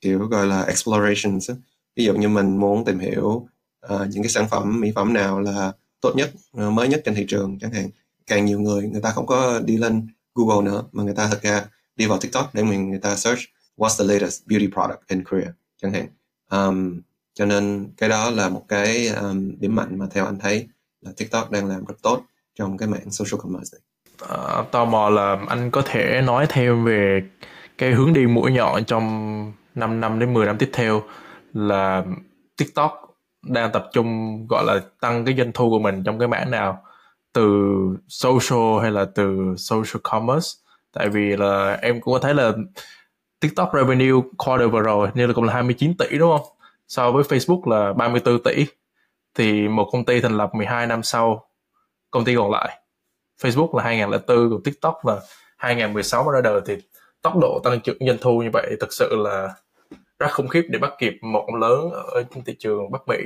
[0.00, 1.50] kiểu gọi là explorations
[1.96, 3.48] ví dụ như mình muốn tìm hiểu
[3.94, 7.14] uh, những cái sản phẩm mỹ phẩm nào là tốt nhất uh, mới nhất trên
[7.14, 7.90] thị trường chẳng hạn.
[8.26, 11.42] Càng nhiều người người ta không có đi lên Google nữa mà người ta thật
[11.42, 11.64] ra
[11.96, 13.40] đi vào TikTok để mình người ta search
[13.76, 16.06] what's the latest beauty product in Korea chẳng hạn.
[16.50, 17.00] Um,
[17.34, 20.68] cho nên cái đó là một cái um, điểm mạnh mà theo anh thấy
[21.00, 22.22] là TikTok đang làm rất tốt
[22.58, 23.82] trong cái mạng social commerce này.
[24.28, 27.22] À, tò mò là anh có thể nói thêm về
[27.78, 31.02] cái hướng đi mũi nhọn trong 5 năm đến 10 năm tiếp theo
[31.52, 32.04] là
[32.56, 32.92] TikTok
[33.42, 36.82] đang tập trung gọi là tăng cái doanh thu của mình trong cái mảng nào?
[37.32, 37.42] Từ
[38.08, 40.48] social hay là từ social commerce?
[40.92, 42.52] Tại vì là em cũng có thấy là
[43.40, 46.46] TikTok revenue quarter vừa rồi như là cũng là 29 tỷ đúng không?
[46.88, 48.66] So với Facebook là 34 tỷ
[49.34, 51.48] thì một công ty thành lập 12 năm sau
[52.10, 52.80] công ty còn lại.
[53.40, 55.20] Facebook là 2004 còn TikTok là
[55.56, 56.60] 2016 mới ra đời.
[56.66, 56.76] Thì
[57.22, 59.54] tốc độ tăng trưởng doanh thu như vậy thực sự là
[60.18, 63.16] rất khủng khiếp để bắt kịp một ông lớn ở trên thị trường Bắc Mỹ.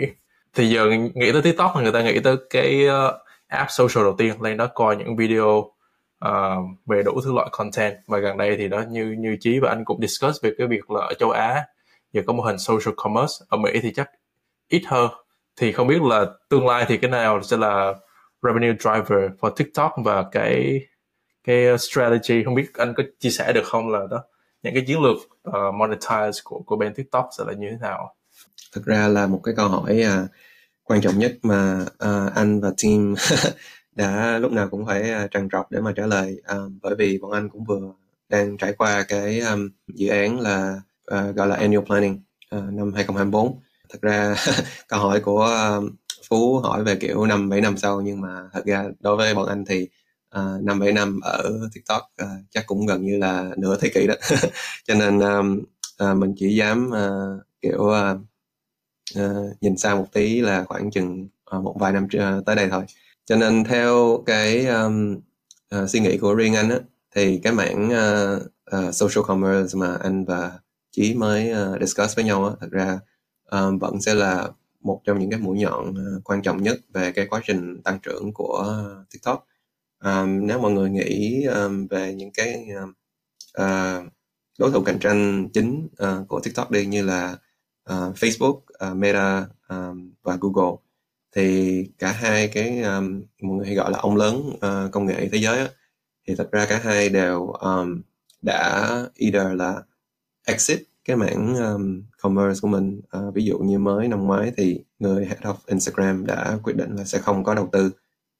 [0.54, 4.14] Thì giờ nghĩ tới TikTok là người ta nghĩ tới cái ờ, app social đầu
[4.18, 4.42] tiên.
[4.42, 5.72] Lên đó coi những video
[6.24, 7.94] uh, về đủ thứ loại content.
[8.06, 10.90] Và gần đây thì đó như như chí và anh cũng discuss về cái việc
[10.90, 11.64] là ở châu Á
[12.12, 13.34] giờ có mô hình social commerce.
[13.48, 14.10] Ở Mỹ thì chắc
[14.68, 15.10] ít hơn
[15.56, 17.94] thì không biết là tương lai thì cái nào sẽ là
[18.42, 20.80] revenue driver for TikTok và cái
[21.44, 22.44] cái strategy.
[22.44, 24.24] Không biết anh có chia sẻ được không là đó
[24.62, 25.16] những cái chiến lược
[25.48, 28.14] uh, monetize của của bên TikTok sẽ là như thế nào?
[28.72, 30.30] Thực ra là một cái câu hỏi uh,
[30.82, 33.14] quan trọng nhất mà uh, anh và team
[33.92, 36.42] đã lúc nào cũng phải uh, trằn trọc để mà trả lời.
[36.52, 37.92] Uh, bởi vì bọn anh cũng vừa
[38.28, 40.80] đang trải qua cái um, dự án là
[41.14, 42.20] uh, gọi là annual planning
[42.56, 43.60] uh, năm 2024
[43.92, 44.34] thật ra
[44.88, 45.82] câu hỏi của ờ,
[46.28, 49.48] phú hỏi về kiểu năm bảy năm sau nhưng mà thật ra đối với bọn
[49.48, 49.88] anh thì
[50.38, 54.06] uh, năm bảy năm ở tiktok uh, chắc cũng gần như là nửa thế kỷ
[54.06, 54.14] đó.
[54.88, 55.62] Cho nên um,
[56.04, 58.18] uh, mình chỉ dám uh, kiểu uh,
[59.20, 62.68] uh, nhìn xa một tí là khoảng chừng uh, một vài năm uh, tới đây
[62.70, 62.84] thôi.
[63.26, 65.16] Cho nên theo cái um,
[65.76, 66.78] uh, suy nghĩ của riêng anh á
[67.14, 68.42] thì cái mảng uh,
[68.76, 70.52] uh, social commerce mà anh và
[70.90, 72.98] chí mới uh, discuss với nhau á thật ra
[73.56, 74.48] uh, vẫn sẽ là
[74.80, 77.98] một trong những cái mũi nhọn uh, quan trọng nhất về cái quá trình tăng
[78.02, 79.46] trưởng của tiktok.
[80.04, 82.66] Um, nếu mọi người nghĩ um, về những cái
[83.58, 84.12] uh,
[84.58, 87.36] đối thủ cạnh tranh chính uh, của tiktok đi như là
[87.90, 90.76] uh, facebook uh, meta um, và google
[91.36, 95.28] thì cả hai cái um, mọi người hay gọi là ông lớn uh, công nghệ
[95.32, 95.68] thế giới á,
[96.28, 98.02] thì thật ra cả hai đều um,
[98.42, 99.82] đã either là
[100.46, 103.00] exit cái mảng um, commerce của mình.
[103.18, 106.96] Uh, ví dụ như mới năm ngoái thì người head of Instagram đã quyết định
[106.96, 107.90] là sẽ không có đầu tư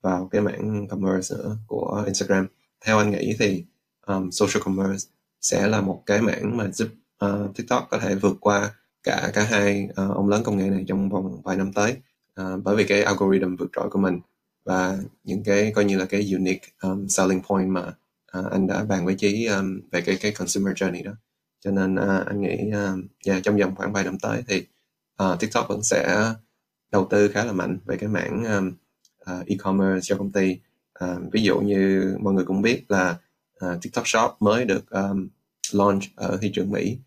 [0.03, 2.47] vào cái mảng commerce nữa của Instagram.
[2.85, 3.65] Theo anh nghĩ thì
[4.07, 5.09] um, social commerce
[5.41, 6.89] sẽ là một cái mảng mà giúp
[7.25, 8.71] uh, TikTok có thể vượt qua
[9.03, 11.97] cả cả hai uh, ông lớn công nghệ này trong vòng vài năm tới.
[12.41, 14.21] Uh, bởi vì cái algorithm vượt trội của mình
[14.65, 17.87] và những cái coi như là cái unique um, selling point mà
[18.39, 21.13] uh, anh đã bàn với chí um, về cái cái consumer journey đó
[21.65, 24.67] cho nên uh, anh nghĩ à, uh, yeah, trong vòng khoảng vài năm tới thì
[25.23, 26.33] uh, TikTok vẫn sẽ
[26.93, 28.73] đầu tư khá là mạnh về cái mảng um,
[29.39, 30.59] uh, e-commerce cho công ty.
[31.05, 33.17] Uh, ví dụ như mọi người cũng biết là
[33.67, 35.29] uh, TikTok Shop mới được um,
[35.73, 36.99] launch ở thị trường Mỹ.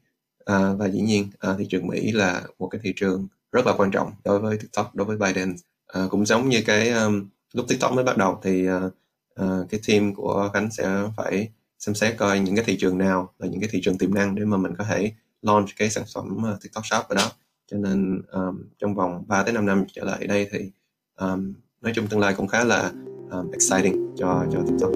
[0.51, 3.73] Uh, và dĩ nhiên uh, thị trường Mỹ là một cái thị trường rất là
[3.77, 5.55] quan trọng đối với TikTok đối với Biden.
[5.99, 8.93] Uh, cũng giống như cái um, lúc TikTok mới bắt đầu thì uh,
[9.41, 13.33] uh, cái team của Khánh sẽ phải xem xét coi những cái thị trường nào
[13.39, 15.11] là những cái thị trường tiềm năng để mà mình có thể
[15.41, 17.31] launch cái sản phẩm uh, TikTok Shop ở đó
[17.71, 20.71] cho nên um, trong vòng 3 tới 5 năm trở lại đây thì
[21.19, 22.91] um, nói chung tương lai cũng khá là
[23.31, 24.91] um, exciting cho cho TikTok.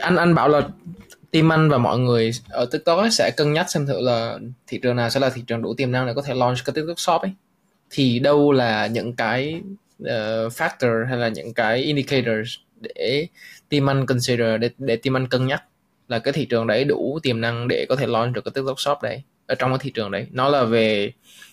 [0.00, 0.68] anh anh bảo là
[1.30, 4.96] team anh và mọi người ở TikTok sẽ cân nhắc xem thử là thị trường
[4.96, 7.22] nào sẽ là thị trường đủ tiềm năng để có thể launch cái TikTok Shop
[7.22, 7.32] ấy
[7.90, 9.60] thì đâu là những cái
[10.02, 13.26] uh, factor hay là những cái indicators để
[13.68, 15.62] team anh consider để để team anh cân nhắc
[16.08, 18.80] là cái thị trường đấy đủ tiềm năng để có thể launch được cái TikTok
[18.80, 21.12] Shop đấy ở trong cái thị trường đấy nó là về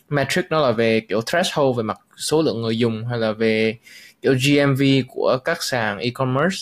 [0.10, 3.78] metric nó là về kiểu threshold về mặt số lượng người dùng hay là về
[4.22, 6.58] kiểu GMV của các sàn e-commerce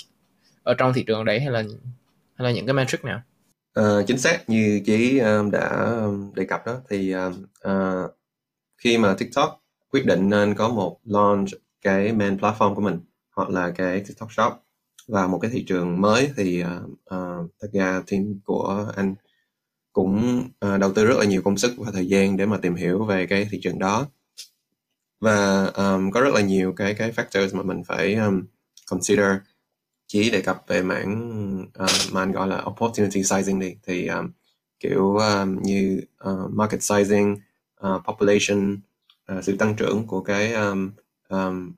[0.63, 1.63] ở trong thị trường đấy hay là
[2.35, 3.21] hay là những cái metric nào?
[3.79, 8.11] Uh, chính xác như chị um, đã um, đề cập đó thì uh,
[8.77, 9.62] khi mà TikTok
[9.93, 11.49] quyết định nên có một launch
[11.81, 12.99] cái main platform của mình
[13.35, 14.53] hoặc là cái TikTok Shop.
[15.07, 19.15] Vào một cái thị trường mới thì uh, uh, thật ra team của anh
[19.93, 22.75] cũng uh, đầu tư rất là nhiều công sức và thời gian để mà tìm
[22.75, 24.07] hiểu về cái thị trường đó.
[25.19, 28.43] Và um, có rất là nhiều cái cái factors mà mình phải um,
[28.91, 29.31] consider.
[30.07, 34.31] Chỉ đề cập về mảng uh, mà anh gọi là opportunity sizing đi thì um,
[34.79, 37.35] kiểu um, như uh, market sizing,
[37.87, 38.77] uh, population,
[39.31, 40.91] uh, sự tăng trưởng của cái um,
[41.29, 41.73] um,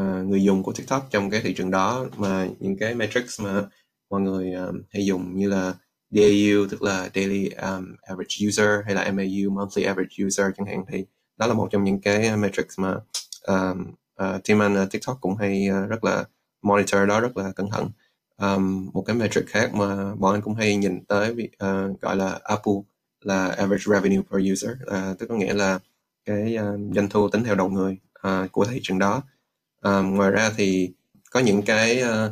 [0.00, 3.62] uh, người dùng của TikTok trong cái thị trường đó mà những cái metrics mà
[4.10, 5.74] mọi người um, hay dùng như là
[6.10, 10.84] DAU tức là daily um, average user hay là MAU monthly average user chẳng hạn
[10.88, 11.04] thì
[11.36, 12.94] đó là một trong những cái metrics mà
[13.46, 16.24] um, uh, team anh uh, TikTok cũng hay uh, rất là
[16.62, 17.90] monitor đó rất là cẩn thận.
[18.36, 22.38] Um, một cái metric khác mà bọn anh cũng hay nhìn tới uh, gọi là
[22.44, 22.84] apu
[23.20, 25.78] là average revenue per user uh, tức có nghĩa là
[26.24, 29.22] cái uh, doanh thu tính theo đầu người uh, của thị trường đó
[29.88, 30.94] uh, ngoài ra thì
[31.30, 32.30] có những cái uh,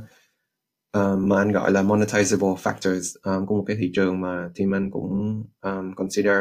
[0.99, 4.75] uh, mà anh gọi là monetizable factors um, của một cái thị trường mà team
[4.75, 6.37] anh cũng um, consider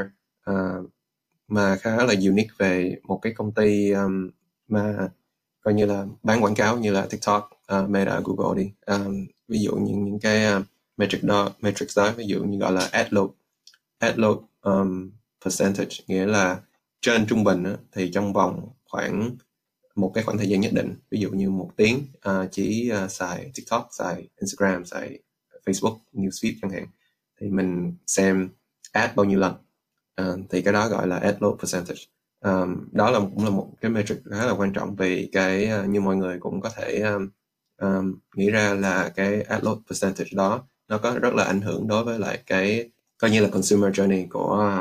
[0.51, 0.89] uh,
[1.47, 4.29] mà khá là unique về một cái công ty um,
[4.67, 5.09] mà
[5.61, 8.71] coi như là bán quảng cáo như là TikTok, uh, Meta, Google đi.
[8.85, 10.65] Um, ví dụ những những cái uh,
[10.97, 13.29] metric đó, metrics đó ví dụ như gọi là ad load,
[13.97, 15.11] ad load um,
[15.45, 16.59] percentage nghĩa là
[17.01, 19.37] trên trung bình á, thì trong vòng khoảng
[19.95, 23.11] một cái khoảng thời gian nhất định ví dụ như một tiếng uh, chỉ uh,
[23.11, 25.19] xài TikTok, xài Instagram, xài
[25.65, 26.87] Facebook, newsfeed chẳng hạn
[27.41, 28.49] thì mình xem
[28.91, 29.53] ad bao nhiêu lần.
[30.21, 32.01] Uh, thì cái đó gọi là ad load percentage.
[32.45, 35.89] Um, đó là cũng là một cái metric khá là quan trọng vì cái uh,
[35.89, 37.29] như mọi người cũng có thể um,
[37.81, 41.87] um, nghĩ ra là cái ad load percentage đó nó có rất là ảnh hưởng
[41.87, 42.89] đối với lại cái
[43.21, 44.73] coi như là consumer journey của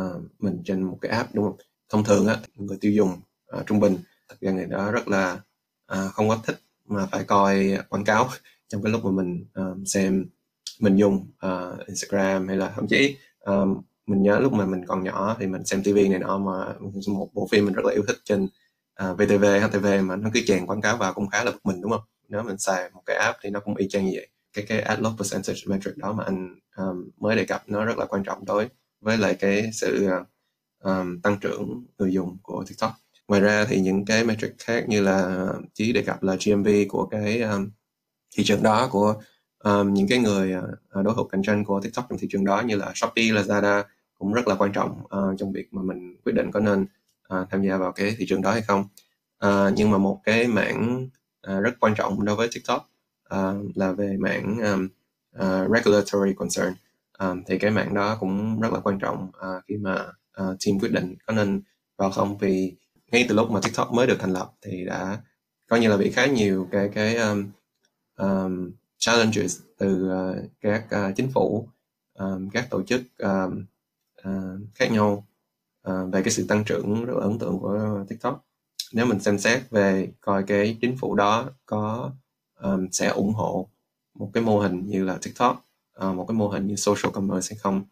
[0.00, 1.56] uh, mình trên một cái app đúng không
[1.88, 3.10] thông thường á người tiêu dùng
[3.58, 3.96] uh, trung bình
[4.28, 5.40] thật ra người đó rất là
[5.92, 8.28] uh, không có thích mà phải coi quảng cáo
[8.68, 10.26] trong cái lúc mà mình um, xem
[10.80, 15.04] mình dùng uh, Instagram hay là thậm chí um, mình nhớ lúc mà mình còn
[15.04, 16.74] nhỏ thì mình xem TV này nọ mà
[17.08, 18.44] một bộ phim mình rất là yêu thích trên
[19.04, 21.80] uh, VTV, HTV mà nó cứ chèn quảng cáo vào cũng khá là bực mình
[21.80, 22.02] đúng không?
[22.28, 24.28] Nếu mình xài một cái app thì nó cũng y chang như vậy.
[24.56, 27.98] Cái cái ad load percentage metric đó mà anh um, mới đề cập nó rất
[27.98, 28.68] là quan trọng đối
[29.00, 30.26] với lại cái sự uh,
[30.84, 32.92] um, tăng trưởng người dùng của TikTok.
[33.28, 37.06] Ngoài ra thì những cái metric khác như là chỉ đề cập là GMV của
[37.06, 37.70] cái um,
[38.36, 39.14] thị trường đó của
[39.58, 42.60] um, những cái người uh, đối thủ cạnh tranh của TikTok trong thị trường đó
[42.60, 43.82] như là Shopee, Lazada
[44.18, 46.82] cũng rất là quan trọng uh, trong việc mà mình quyết định có nên
[47.34, 48.84] uh, tham gia vào cái thị trường đó hay không.
[49.46, 51.08] Uh, nhưng mà một cái mảng
[51.50, 52.90] uh, rất quan trọng đối với TikTok
[53.34, 54.88] uh, là về mảng um,
[55.36, 56.74] uh, regulatory concern.
[57.18, 60.06] Um, thì cái mảng đó cũng rất là quan trọng uh, khi mà
[60.42, 61.62] uh, team quyết định có nên
[61.96, 62.76] vào không vì
[63.12, 65.18] ngay từ lúc mà TikTok mới được thành lập thì đã
[65.66, 67.50] coi như là bị khá nhiều cái cái um,
[68.16, 71.68] um, challenges từ uh, các uh, chính phủ
[72.18, 73.64] um, các tổ chức um,
[74.28, 75.26] uh, khác nhau
[75.90, 78.46] uh, về cái sự tăng trưởng rất là ấn tượng của TikTok
[78.92, 82.12] nếu mình xem xét về coi cái chính phủ đó có
[82.60, 83.68] um, sẽ ủng hộ
[84.18, 85.64] một cái mô hình như là TikTok
[86.06, 87.84] uh, một cái mô hình như social commerce hay không.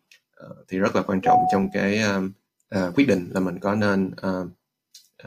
[0.46, 2.32] Uh, thì rất là quan trọng trong cái um,
[2.78, 4.48] uh, quyết định là mình có nên uh,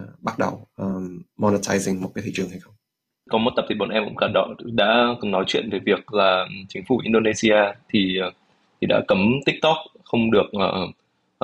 [0.02, 2.74] uh, bắt đầu um, monetizing một cái thị trường hay không.
[3.30, 6.46] Có một tập thì bọn em cũng cả đó đã nói chuyện về việc là
[6.70, 8.34] chính phủ Indonesia thì uh,
[8.82, 10.90] thì đã cấm TikTok không được uh,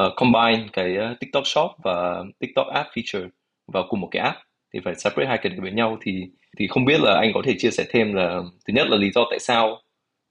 [0.05, 3.29] uh, combine cái uh, TikTok Shop và TikTok App feature
[3.67, 4.37] vào cùng một cái app.
[4.73, 7.55] Thì phải separate hai cái với nhau thì thì không biết là anh có thể
[7.57, 9.81] chia sẻ thêm là thứ nhất là lý do tại sao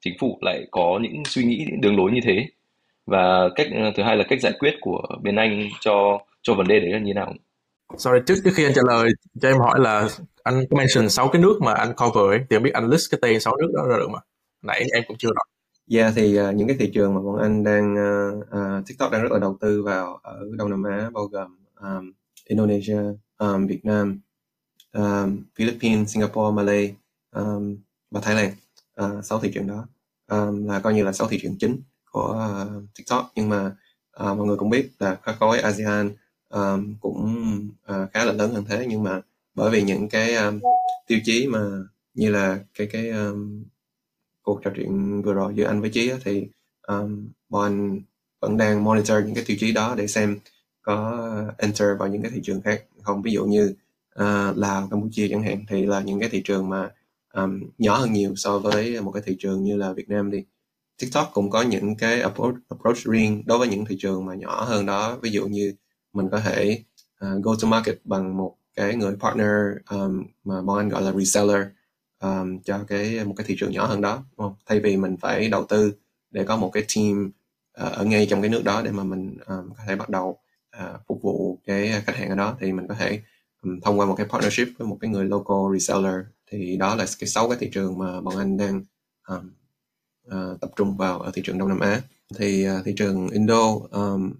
[0.01, 2.47] chính phủ lại có những suy nghĩ đường lối như thế
[3.07, 6.81] và cách thứ hai là cách giải quyết của bên anh cho cho vấn đề
[6.81, 7.35] đấy là như nào
[7.99, 10.09] Sorry, trước trước khi anh trả lời cho em hỏi là
[10.43, 13.11] anh có mention 6 cái nước mà anh cover ấy, thì em biết anh list
[13.11, 14.19] cái tên 6 nước đó ra được mà.
[14.63, 15.43] Nãy em cũng chưa rõ.
[15.91, 19.23] Yeah, thì uh, những cái thị trường mà bọn anh đang uh, uh, TikTok đang
[19.23, 22.13] rất là đầu tư vào ở Đông Nam Á bao gồm um,
[22.49, 23.01] Indonesia,
[23.39, 24.21] um, Việt Nam,
[24.93, 26.95] um, Philippines, Singapore, Malay
[27.31, 27.77] um,
[28.11, 28.53] và Thái Lan.
[28.95, 29.87] Ờ, uh, 6 thị trường đó.
[30.31, 33.33] Um, là coi như là 6 thị trường chính của uh, TikTok.
[33.35, 33.67] Nhưng mà
[34.17, 36.11] uh, mọi người cũng biết là khối ASEAN
[36.49, 37.47] um, cũng
[37.93, 38.87] uh, khá là lớn hơn thế.
[38.89, 39.21] Nhưng mà
[39.55, 40.61] bởi vì những cái um,
[41.07, 41.61] tiêu chí mà
[42.15, 43.65] như là cái cái um,
[44.43, 46.47] cuộc trò chuyện vừa rồi giữa anh với Chí á, thì
[46.87, 48.01] um, bọn anh
[48.41, 50.39] vẫn đang monitor những cái tiêu chí đó để xem
[50.83, 51.23] có
[51.59, 52.85] enter vào những cái thị trường khác.
[53.03, 53.75] Không ví dụ như
[54.15, 56.91] Ờ, uh, Lào Campuchia chẳng hạn thì là những cái thị trường mà
[57.35, 60.45] um, nhỏ hơn nhiều so với một cái thị trường như là Việt Nam đi
[60.99, 64.65] TikTok cũng có những cái approach, approach riêng đối với những thị trường mà nhỏ
[64.65, 65.75] hơn đó ví dụ như
[66.13, 66.85] mình có thể
[67.25, 69.51] uh, go to market bằng một cái người partner
[69.91, 71.67] um, mà bọn anh gọi là reseller
[72.21, 74.55] um, cho cái một cái thị trường nhỏ hơn đó đúng không?
[74.67, 75.93] thay vì mình phải đầu tư
[76.31, 77.31] để có một cái team
[77.87, 80.39] uh, ở ngay trong cái nước đó để mà mình um, có thể bắt đầu
[80.83, 83.21] uh, phục vụ cái khách hàng ở đó thì mình có thể
[83.83, 86.15] thông qua một cái partnership với một cái người local reseller
[86.51, 88.83] thì đó là cái sáu cái thị trường mà bọn anh đang
[89.29, 89.51] um,
[90.27, 92.01] uh, tập trung vào ở thị trường Đông Nam Á.
[92.37, 94.33] Thì uh, thị trường Indo um,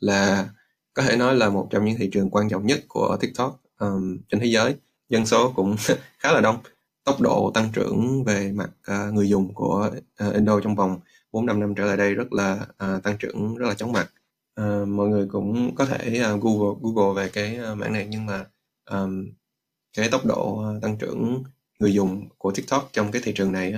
[0.00, 0.48] là
[0.94, 4.18] có thể nói là một trong những thị trường quan trọng nhất của TikTok um,
[4.28, 4.74] trên thế giới.
[5.08, 5.76] Dân số cũng
[6.18, 6.56] khá là đông.
[7.04, 9.90] Tốc độ tăng trưởng về mặt uh, người dùng của
[10.26, 11.00] uh, Indo trong vòng
[11.32, 14.10] 4 5 năm trở lại đây rất là uh, tăng trưởng rất là chóng mặt.
[14.60, 18.26] Uh, mọi người cũng có thể uh, Google Google về cái uh, mảng này nhưng
[18.26, 18.44] mà
[18.90, 19.26] um,
[19.96, 21.42] cái tốc độ ờ, tăng trưởng
[21.78, 23.74] người dùng của TikTok trong cái thị trường này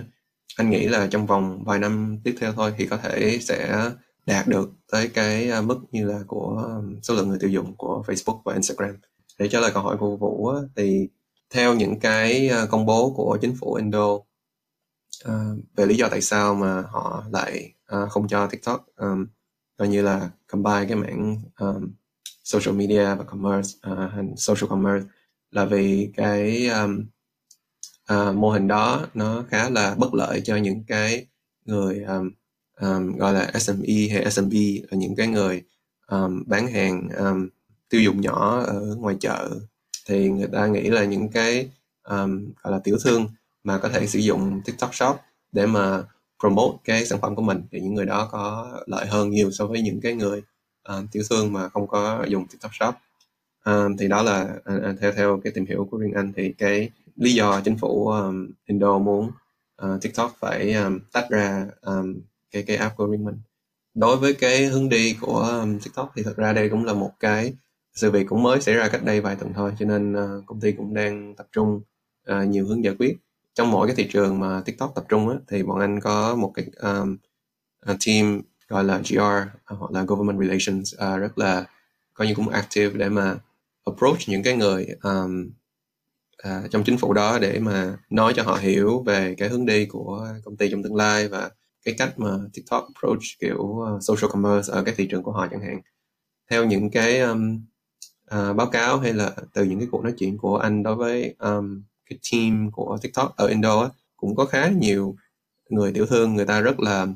[0.57, 3.91] anh nghĩ là trong vòng vài năm tiếp theo thôi thì có thể sẽ
[4.27, 8.05] đạt được tới cái ờ, mức như là của số lượng người tiêu dùng của
[8.07, 8.97] Facebook và Instagram.
[9.39, 11.09] Để trả lời câu hỏi của Vũ thì
[11.51, 14.19] theo những cái ờ, công bố của chính phủ Indo
[15.77, 17.73] về lý do tại sao mà họ lại
[18.11, 18.87] không cho TikTok
[19.79, 21.37] coi như là combine cái mảng
[22.45, 25.07] social media và commerce uh, social commerce
[25.51, 27.05] là vì cái um,
[28.13, 31.27] uh, mô hình đó nó khá là bất lợi cho những cái
[31.65, 32.31] người um,
[32.81, 34.53] um, gọi là SME hay SMB
[34.91, 35.63] là những cái người
[36.07, 37.49] um, bán hàng um,
[37.89, 39.51] tiêu dùng nhỏ ở ngoài chợ.
[40.07, 41.71] Thì người ta nghĩ là những cái
[42.09, 43.27] um, gọi là tiểu thương
[43.65, 45.17] mà có thể sử dụng TikTok Shop
[45.53, 46.03] để mà
[46.41, 49.67] promote cái sản phẩm của mình thì những người đó có lợi hơn nhiều so
[49.67, 50.43] với những cái người
[50.89, 52.95] uh, tiểu thương mà không có dùng TikTok Shop.
[53.71, 56.91] Uh, thì đó là uh, theo theo cái tìm hiểu của riêng anh thì cái
[57.17, 59.31] lý do chính phủ um, Indo muốn
[59.85, 62.21] uh, TikTok phải um, tách ra um,
[62.51, 63.37] cái cái app của riêng mình
[63.95, 67.13] đối với cái hướng đi của um, TikTok thì thật ra đây cũng là một
[67.21, 67.53] cái
[67.95, 70.61] sự việc cũng mới xảy ra cách đây vài tuần thôi cho nên uh, công
[70.61, 71.81] ty cũng đang tập trung
[72.31, 73.17] uh, nhiều hướng giải quyết.
[73.55, 76.53] Trong mỗi cái thị trường mà TikTok tập trung á, thì bọn anh có một
[76.55, 77.17] cái um,
[78.07, 78.43] team
[78.73, 81.65] gọi là GR à, hoặc là Government Relations uh, rất là
[82.15, 83.37] coi như cũng active để mà
[83.85, 85.51] approach những cái người um,
[86.49, 89.87] uh, trong chính phủ đó để mà nói cho họ hiểu về cái hướng đi
[89.87, 91.51] của công ty trong tương lai và
[91.85, 95.47] cái cách mà TikTok approach kiểu uh, social commerce ở cái thị trường của họ
[95.51, 95.81] chẳng hạn.
[96.51, 97.61] Theo những cái um,
[98.35, 101.35] uh, báo cáo hay là từ những cái cuộc nói chuyện của anh đối với
[101.39, 105.17] um, cái team của TikTok ở Indo á, cũng có khá nhiều
[105.69, 107.07] người tiểu thương người ta rất là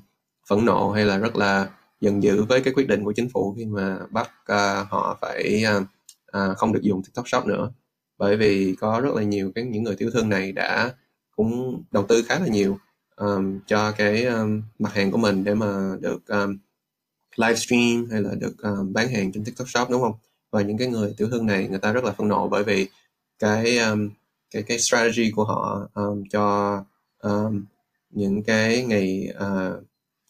[0.48, 1.68] phẫn nộ hay là rất là
[2.00, 5.64] giận dữ với cái quyết định của chính phủ khi mà bắt uh, họ phải
[5.76, 5.82] uh,
[6.36, 7.72] uh, không được dùng TikTok Shop nữa
[8.18, 10.92] bởi vì có rất là nhiều cái những người tiểu thương này đã
[11.36, 12.78] cũng đầu tư khá là nhiều
[13.16, 16.58] um, cho cái um, mặt hàng của mình để mà được um,
[17.36, 20.14] livestream hay là được um, bán hàng trên TikTok Shop đúng không?
[20.50, 22.88] Và những cái người tiểu thương này người ta rất là phẫn nộ bởi vì
[23.38, 24.10] cái um,
[24.50, 26.84] cái cái strategy của họ um, cho
[27.18, 27.64] um,
[28.10, 29.84] những cái ngày uh,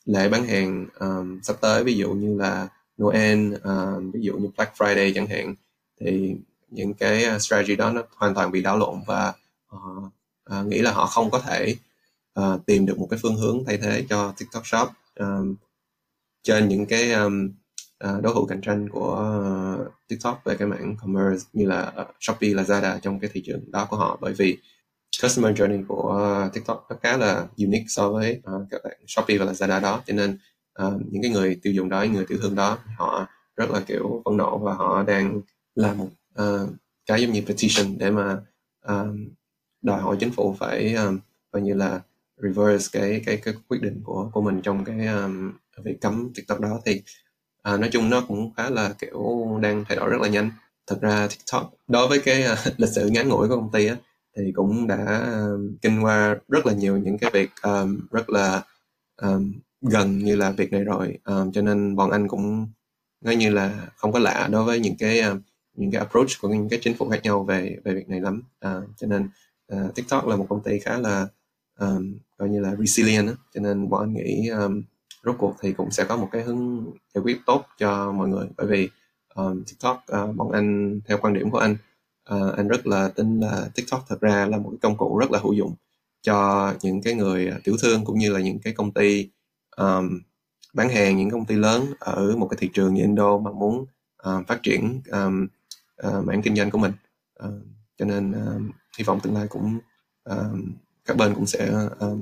[0.06, 1.84] lễ bán hàng um, sắp tới.
[1.84, 2.68] Ví dụ như là
[3.02, 5.54] Noel um, ví dụ như Black Friday chẳng hạn
[6.00, 6.36] thì
[6.70, 9.32] những cái ờ, strategy đó nó hoàn toàn bị đảo lộn và
[9.76, 10.04] uh,
[10.60, 11.76] uh, nghĩ là họ không có thể
[12.40, 14.88] uh, tìm được một cái phương hướng thay thế cho TikTok Shop.
[15.16, 15.54] Um,
[16.42, 17.50] trên những cái um,
[18.04, 19.40] uh, đối thủ cạnh tranh của
[19.80, 23.70] uh, TikTok về cái mảng commerce như là uh, Shopee, Lazada trong cái thị trường
[23.70, 24.18] đó của họ.
[24.20, 24.58] Bởi vì
[25.22, 29.38] customer journey của uh, TikTok nó khá là unique so với uh, các bạn Shopee
[29.38, 30.02] và Lazada đó.
[30.06, 30.38] Cho nên
[30.82, 33.80] uh, những cái người tiêu dùng đó, những người tiểu thương đó họ rất là
[33.80, 35.40] kiểu phẫn nộ và họ đang
[35.74, 36.08] làm một
[36.42, 36.70] uh,
[37.06, 38.36] cái giống như petition để mà
[38.86, 39.28] um,
[39.82, 41.18] đòi hỏi chính phủ phải um,
[41.50, 42.00] coi như là
[42.42, 45.52] reverse cái cái cái quyết định của của mình trong cái um,
[45.84, 46.80] việc cấm TikTok đó.
[46.84, 47.02] Thì
[47.74, 50.50] uh, nói chung nó cũng khá là kiểu đang thay đổi rất là nhanh.
[50.86, 53.96] Thật ra TikTok đối với cái uh, lịch sử ngắn ngủi của công ty á
[54.36, 55.30] thì cũng đã
[55.82, 58.62] kinh qua rất là nhiều những cái việc um, rất là
[59.22, 61.18] um, gần như là việc này rồi.
[61.24, 62.66] Um, cho nên bọn anh cũng
[63.20, 65.40] nói như là không có lạ đối với những cái um,
[65.74, 68.42] những cái approach của những cái chính phủ khác nhau về về việc này lắm.
[68.66, 69.28] Uh, cho nên
[69.74, 71.26] uh, TikTok là một công ty khá là
[71.78, 73.32] um, coi như là resilient đó.
[73.54, 74.82] cho nên bọn anh nghĩ um,
[75.24, 78.46] rốt cuộc thì cũng sẽ có một cái hướng giải quyết tốt cho mọi người.
[78.56, 78.88] Bởi vì
[79.34, 81.76] um, TikTok uh, bọn anh theo quan điểm của anh
[82.34, 85.30] uh, anh rất là tin là TikTok thật ra là một cái công cụ rất
[85.30, 85.74] là hữu dụng
[86.22, 89.30] cho những cái người ờ, tiểu thương cũng như là những cái công ty
[89.76, 90.20] um,
[90.74, 93.86] bán hàng những công ty lớn ở một cái thị trường như Indo mà muốn
[94.28, 95.46] uh, phát triển um,
[96.06, 96.92] uh, mảng kinh doanh của mình.
[97.44, 97.54] Uh,
[97.98, 98.62] cho nên uh,
[98.98, 99.78] hy vọng tương lai cũng
[100.30, 100.58] uh,
[101.04, 102.18] các bên cũng sẽ uh,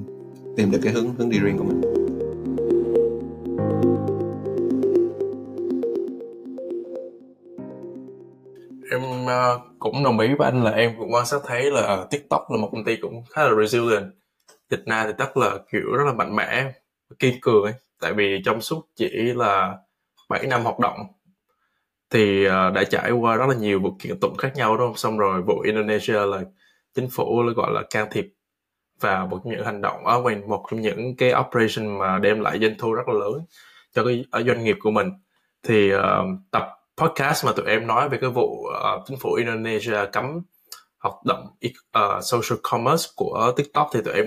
[0.57, 2.03] tìm được cái hướng hướng đi riêng của mình.
[8.95, 12.11] Em uh, cũng đồng ý với anh là em cũng quan sát thấy là uh,
[12.11, 14.12] TikTok là một công ty cũng khá là resilient.
[14.70, 16.72] Việt Nam thì tất là kiểu rất là mạnh mẽ
[17.18, 17.74] kiên cường ấy.
[18.01, 19.78] Tại vì trong suốt chỉ là
[20.28, 20.97] 7 năm hoạt động
[22.11, 24.97] thì uh, đã trải qua rất là nhiều vụ kiện tụng khác nhau đúng không?
[24.97, 26.42] Xong rồi vụ Indonesia là
[26.95, 28.26] chính phủ gọi là can thiệp
[29.01, 32.18] và một trong những hành động à, ở quanh một trong những cái operation mà
[32.18, 33.45] đem lại doanh thu rất là lớn
[33.95, 35.11] cho cái ở doanh nghiệp của mình.
[35.62, 36.01] Thì uh,
[36.51, 40.24] tập podcast mà tụi em nói về cái vụ uh, chính phủ Indonesia cấm
[40.99, 41.47] hoạt động
[41.99, 44.26] uh, social commerce của TikTok thì tụi em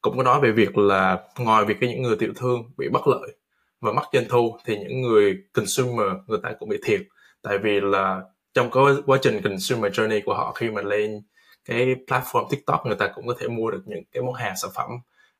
[0.00, 3.08] cũng có nói về việc là ngoài việc cái những người tiểu thương bị bất
[3.08, 3.36] lợi
[3.80, 7.00] và mất doanh thu thì những người consumer người ta cũng bị thiệt.
[7.42, 8.22] Tại vì là
[8.54, 11.22] trong cái quá trình consumer journey của họ khi mà lên
[11.64, 14.70] cái platform TikTok người ta cũng có thể mua được những cái món hàng sản
[14.74, 14.90] phẩm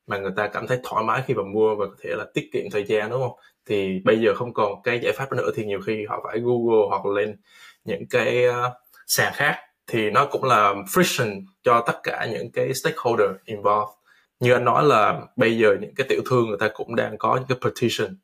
[0.06, 2.50] mà người ta cảm thấy thoải mái khi mà mua và có thể là tiết
[2.52, 3.38] kiệm thời gian đúng không?
[3.68, 6.88] Thì bây giờ không còn cái giải pháp nữa thì nhiều khi họ phải Google
[6.88, 7.36] hoặc lên
[7.84, 8.54] những cái uh,
[9.06, 9.56] sàn khác.
[9.86, 13.88] Thì nó cũng là friction cho tất cả những cái stakeholder involved.
[14.40, 17.36] Như anh nói là bây giờ những cái tiểu thương người ta cũng đang có
[17.36, 18.16] những cái petition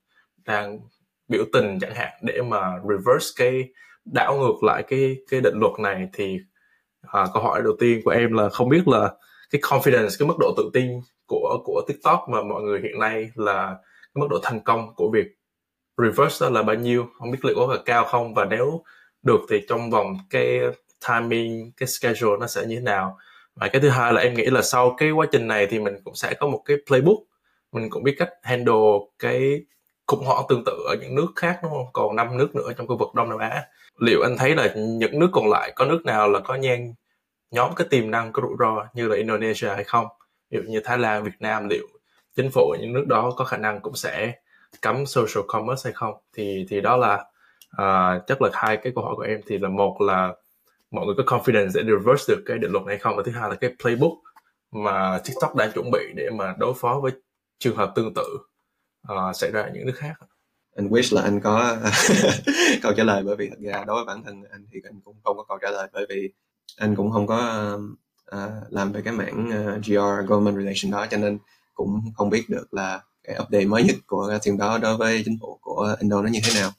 [0.44, 0.80] đang
[1.28, 3.68] biểu tình chẳng hạn để mà reverse cái
[4.04, 6.38] đảo ngược lại cái cái định luật này thì
[7.02, 9.14] à, câu hỏi đầu tiên của em là không biết là
[9.50, 13.30] cái confidence cái mức độ tự tin của của TikTok mà mọi người hiện nay
[13.34, 13.76] là
[14.14, 15.26] cái mức độ thành công của việc
[15.98, 18.82] reverse đó là bao nhiêu, không biết liệu có là cao không, và nếu
[19.22, 20.60] được thì trong vòng cái
[21.08, 23.18] timing, cái schedule nó sẽ như thế nào.
[23.54, 25.94] Và cái thứ hai là em nghĩ là sau cái quá trình này thì mình
[26.04, 27.18] cũng sẽ có một cái playbook.
[27.72, 28.74] Mình cũng biết cách handle
[29.18, 29.60] cái
[30.06, 31.86] khủng hoảng tương tự ở những nước khác, đúng không?
[31.92, 33.62] Còn năm nước nữa trong khu vực Đông Nam Á.
[33.98, 36.94] Liệu anh thấy là những nước còn lại có nước nào là có nhan
[37.50, 40.06] nhóm cái tiềm năng có rủi ro như là Indonesia hay không?
[40.50, 41.86] Ví dụ như Thái Lan, Việt Nam, liệu
[42.36, 44.32] chính phủ ở những nước đó có khả năng cũng sẽ
[44.82, 46.14] cấm social commerce hay không?
[46.32, 47.14] Thì thì đó là
[47.72, 49.40] uh, chắc là hai cái câu hỏi của em.
[49.46, 50.34] Thì là một là
[50.90, 53.16] mọi người có confidence để reverse được cái định luật này không?
[53.16, 54.12] Và thứ hai là cái playbook
[54.72, 57.12] mà TikTok đang chuẩn bị để mà đối phó với
[57.58, 58.38] trường hợp tương tự
[59.12, 60.14] uh, xảy ra ở những nước khác
[60.76, 61.76] anh wish là anh có
[62.82, 65.16] câu trả lời bởi vì thật ra đối với bản thân anh thì anh cũng
[65.24, 66.32] không có câu trả lời bởi vì
[66.76, 67.70] anh cũng không có
[68.36, 71.06] uh, làm về cái mảng uh, GR government relation đó.
[71.10, 71.38] Cho nên
[71.74, 75.22] cũng không biết được là cái update mới nhất của tiền chuyện đó đối với
[75.24, 76.70] chính phủ của Indo nó như thế nào.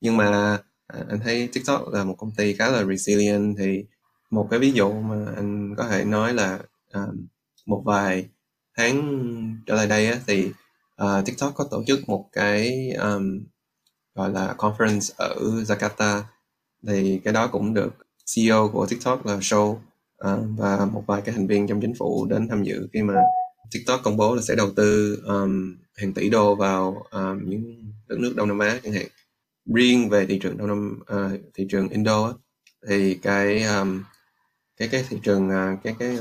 [0.00, 3.56] Nhưng mà à, anh thấy TikTok là một công ty khá là resilient.
[3.58, 3.84] Thì
[4.30, 6.58] một cái ví dụ mà anh có thể nói là
[6.98, 7.14] uh,
[7.66, 8.28] một vài
[8.76, 10.50] tháng trở lại đây á, thì
[11.02, 13.40] uh, TikTok có tổ chức một cái um,
[14.14, 15.34] gọi là conference ở
[15.66, 16.22] Jakarta.
[16.86, 17.94] Thì cái đó cũng được
[18.34, 19.78] CEO của TikTok là Show uh,
[20.58, 23.14] và một vài cái thành viên trong chính phủ đến tham dự khi mà
[23.70, 28.18] TikTok công bố là sẽ đầu tư um, hàng tỷ đô vào um, những đất
[28.18, 29.06] nước Đông Nam Á chẳng hạn.
[29.74, 32.34] Riêng về thị trường Đông Nam uh, thị trường Indo
[32.88, 34.02] thì cái um,
[34.76, 36.18] cái cái thị trường uh, cái cái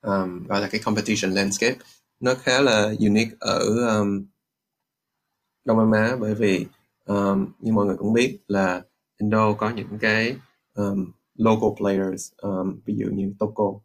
[0.00, 1.76] um, gọi là cái competition landscape
[2.20, 3.58] nó khá là unique ở
[3.98, 4.26] um,
[5.64, 6.16] Đông Nam Á.
[6.20, 6.66] Bởi vì
[7.04, 8.82] um, như mọi người cũng biết là
[9.18, 10.36] Indo có những cái
[10.74, 13.80] um, local players um, ví dụ như Toko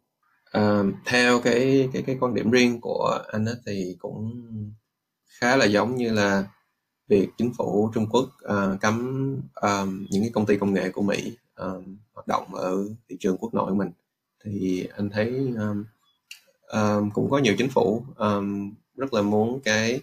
[0.52, 4.42] Ờ, theo cái cái cái quan điểm riêng của anh ấy, thì cũng
[5.40, 6.44] khá là giống như là
[7.08, 8.96] việc chính phủ Trung Quốc uh, cấm
[9.54, 13.36] um, những cái công ty công nghệ của Mỹ um, hoạt động ở thị trường
[13.36, 13.90] quốc nội của mình.
[14.44, 15.84] Thì anh thấy um,
[16.72, 20.00] um, cũng có nhiều chính phủ um, rất là muốn cái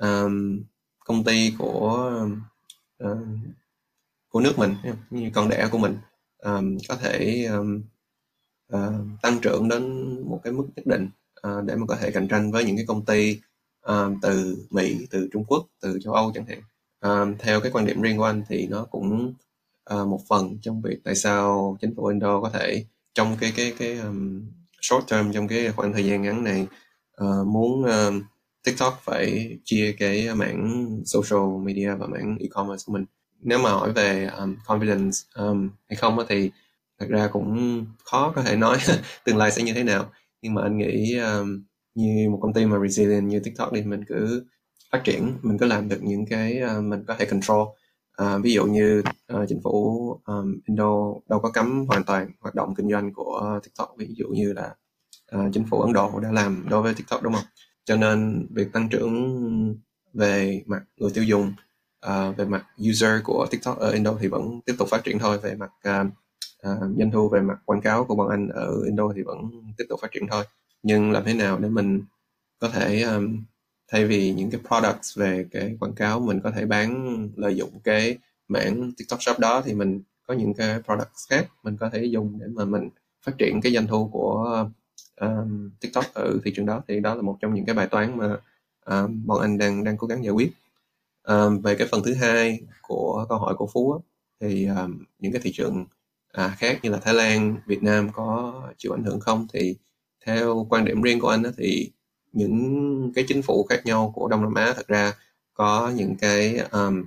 [0.00, 0.62] um,
[1.04, 2.12] công ty của
[3.04, 3.18] uh,
[4.28, 4.74] của nước mình
[5.10, 5.96] như con đẻ của mình
[6.38, 7.82] um, có thể um,
[8.74, 11.08] uh, tăng trưởng đến một cái mức nhất định
[11.46, 13.40] uh, để mà có thể cạnh tranh với những cái công ty
[13.90, 16.62] uh, từ Mỹ, từ Trung Quốc, từ châu Âu chẳng hạn.
[17.06, 19.34] Uh, theo cái quan điểm riêng của anh thì nó cũng
[19.94, 23.74] uh, một phần trong việc tại sao chính phủ Indo có thể trong cái cái
[23.78, 24.42] cái um,
[24.82, 26.66] short term trong cái khoảng thời gian ngắn này
[27.24, 28.22] uh, muốn uh,
[28.64, 33.04] TikTok phải chia cái mảng social media và mảng e-commerce của mình
[33.40, 36.50] nếu mà hỏi về um, confidence um, hay không thì
[36.98, 38.78] thật ra cũng khó có thể nói
[39.24, 40.10] tương lai sẽ như thế nào.
[40.42, 41.62] Nhưng mà anh nghĩ um,
[41.94, 44.46] như một công ty mà resilient như TikTok thì mình cứ
[44.92, 47.68] phát triển mình cứ làm được những cái uh, mình có thể control.
[48.22, 49.02] Uh, ví dụ như
[49.34, 50.92] uh, chính phủ um, Indo
[51.28, 54.74] đâu có cấm hoàn toàn hoạt động kinh doanh của TikTok ví dụ như là
[55.36, 57.44] uh, chính phủ Ấn Độ đã làm đối với TikTok đúng không?
[57.84, 59.14] Cho nên việc tăng trưởng
[60.14, 61.52] về mặt người tiêu dùng
[62.06, 65.38] uh, về mặt user của TikTok ở Indo thì vẫn tiếp tục phát triển thôi.
[65.38, 66.12] Về mặt uh,
[66.62, 69.38] À, doanh thu về mặt quảng cáo của bọn anh ở Indo thì vẫn
[69.76, 70.44] tiếp tục phát triển thôi.
[70.82, 72.02] Nhưng làm thế nào để mình
[72.58, 73.42] có thể um,
[73.88, 77.80] thay vì những cái products về cái quảng cáo mình có thể bán lợi dụng
[77.84, 82.04] cái mảng TikTok shop đó thì mình có những cái products khác mình có thể
[82.04, 82.88] dùng để mà mình
[83.26, 84.68] phát triển cái doanh thu của
[85.20, 86.82] um, TikTok ở thị trường đó.
[86.88, 88.36] Thì đó là một trong những cái bài toán mà
[88.86, 90.52] um, bọn anh đang đang cố gắng giải quyết.
[91.22, 93.98] Um, về cái phần thứ hai của câu hỏi của Phú á,
[94.40, 95.86] thì um, những cái thị trường
[96.32, 99.76] à, khác như là Thái Lan, Việt Nam có chịu ảnh hưởng không thì
[100.26, 101.92] theo quan điểm riêng của anh đó thì
[102.32, 105.12] những cái chính phủ khác nhau của Đông Nam Á thật ra
[105.54, 107.04] có những cái um,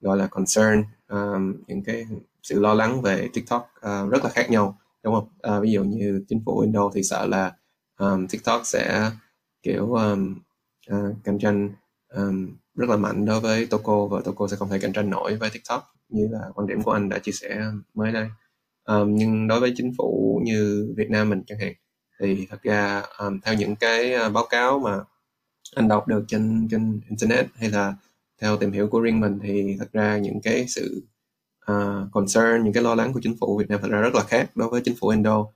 [0.00, 2.06] gọi là concern um, những cái
[2.42, 5.28] sự lo lắng về TikTok uh, rất là khác nhau đúng không?
[5.42, 7.52] À, ví dụ như chính phủ Indo thì sợ là
[7.98, 9.10] um, TikTok sẽ
[9.62, 10.38] kiểu um,
[10.92, 11.70] uh, cạnh tranh
[12.14, 15.36] um, rất là mạnh đối với Toko và Toko sẽ không thể cạnh tranh nổi
[15.36, 17.62] với TikTok như là quan điểm của anh đã chia sẻ
[17.94, 18.28] mới đây.
[18.86, 21.72] Um, nhưng đối với chính phủ như Việt Nam mình chẳng hạn
[22.20, 24.98] thì thật ra um, theo những cái ờ, báo cáo mà
[25.74, 27.94] anh đọc được trên trên internet hay là
[28.40, 31.02] theo tìm hiểu của riêng mình thì thật ra những cái sự
[31.72, 34.22] uh, concern những cái lo lắng của chính phủ Việt Nam thật ra rất là
[34.22, 35.46] khác đối với chính phủ Indo.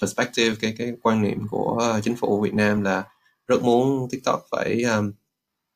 [0.00, 3.04] Perspective cái cái quan niệm của ờ, chính phủ Việt Nam là
[3.46, 5.12] rất muốn TikTok phải um,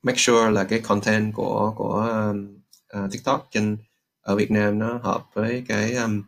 [0.03, 2.59] make sure là cái content của của um,
[3.05, 3.76] uh, TikTok trên
[4.22, 6.22] ở Việt Nam nó hợp với cái um,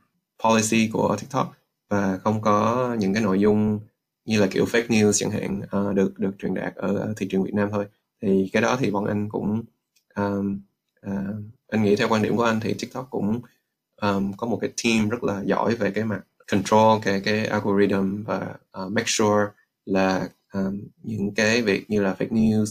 [0.44, 1.52] policy của TikTok
[1.88, 3.80] và không có những cái nội dung
[4.24, 7.42] như là kiểu fake news chẳng hạn uh, được được truyền đạt ở thị trường
[7.42, 7.86] Việt Nam thôi.
[8.22, 9.62] Thì cái đó thì bọn anh cũng
[10.14, 10.60] um,
[11.06, 11.34] uh,
[11.68, 13.40] anh nghĩ theo quan điểm của anh thì TikTok cũng
[14.00, 16.20] um, có một cái team rất là giỏi về cái mặt
[16.50, 19.44] control cái cái algorithm và uh, make sure
[19.86, 22.66] là um, những cái việc như là fake news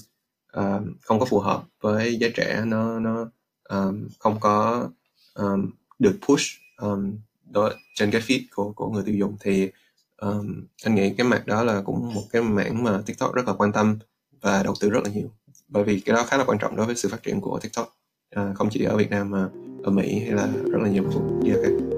[0.54, 3.30] um, không có phù hợp với giới trẻ nó nó
[3.70, 4.90] um, không có
[5.34, 6.46] um, được push
[6.78, 7.18] um,
[7.54, 9.70] đó, trên cái feed của của người tiêu dùng thì
[10.18, 13.54] um, anh nghĩ cái mặt đó là cũng một cái mảng mà TikTok rất là
[13.54, 13.98] quan tâm
[14.42, 15.32] và đầu tư rất là nhiều.
[15.68, 17.94] Bởi vì cái đó khá là quan trọng đối với sự phát triển của TikTok
[18.40, 19.48] uh, không chỉ ở Việt Nam mà
[19.84, 21.92] ở Mỹ hay là rất là nhiều quốc gia khác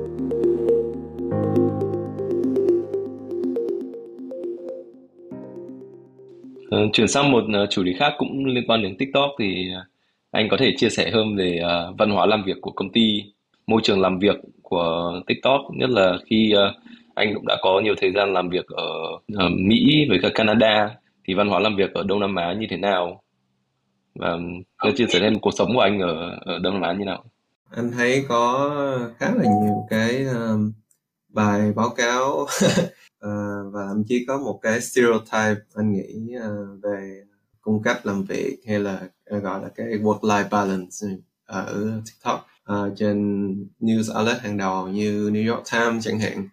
[6.93, 9.85] chuyển sang một ờ, chủ đề khác cũng liên quan đến TikTok thì ờ,
[10.31, 13.23] anh có thể chia sẻ hơn về ờ, văn hóa làm việc của công ty,
[13.67, 14.35] môi trường làm việc
[14.73, 16.83] của TikTok, nhất là khi uh,
[17.15, 18.85] anh cũng đã có nhiều thời gian làm việc ở,
[19.37, 20.95] ở Mỹ với cả Canada
[21.27, 23.21] thì văn hóa làm việc ở Đông Nam Á như thế nào
[24.15, 24.37] và
[24.77, 27.23] có chia sẻ thêm cuộc sống của anh ở ở Đông Nam Á như nào?
[27.75, 28.69] anh thấy có
[29.17, 30.73] khá là nhiều cái um,
[31.29, 32.49] bài báo cáo uh,
[33.73, 37.23] và thậm chí có một cái stereotype anh nghĩ uh, về
[37.61, 41.07] cung cách làm việc hay là gọi là cái work-life balance
[41.45, 46.49] ở TikTok Ờ, trên news outlet hàng đầu như New York Times chẳng hạn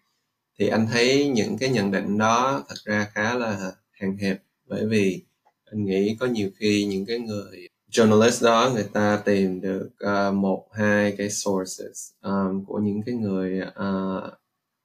[0.58, 4.42] thì anh thấy những cái nhận định đó thật ra khá là hạn hẹp.
[4.66, 5.22] Bởi vì
[5.64, 10.34] anh nghĩ có nhiều khi những cái người journalist đó người ta tìm được uh,
[10.34, 14.32] một hai cái sources um, của những cái người uh,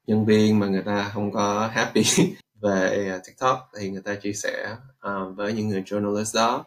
[0.08, 2.04] nhân viên mà người ta không có happy
[2.62, 4.76] về uh, TikTok thì người ta chia sẻ
[5.08, 6.66] uh, với những người journalist đó.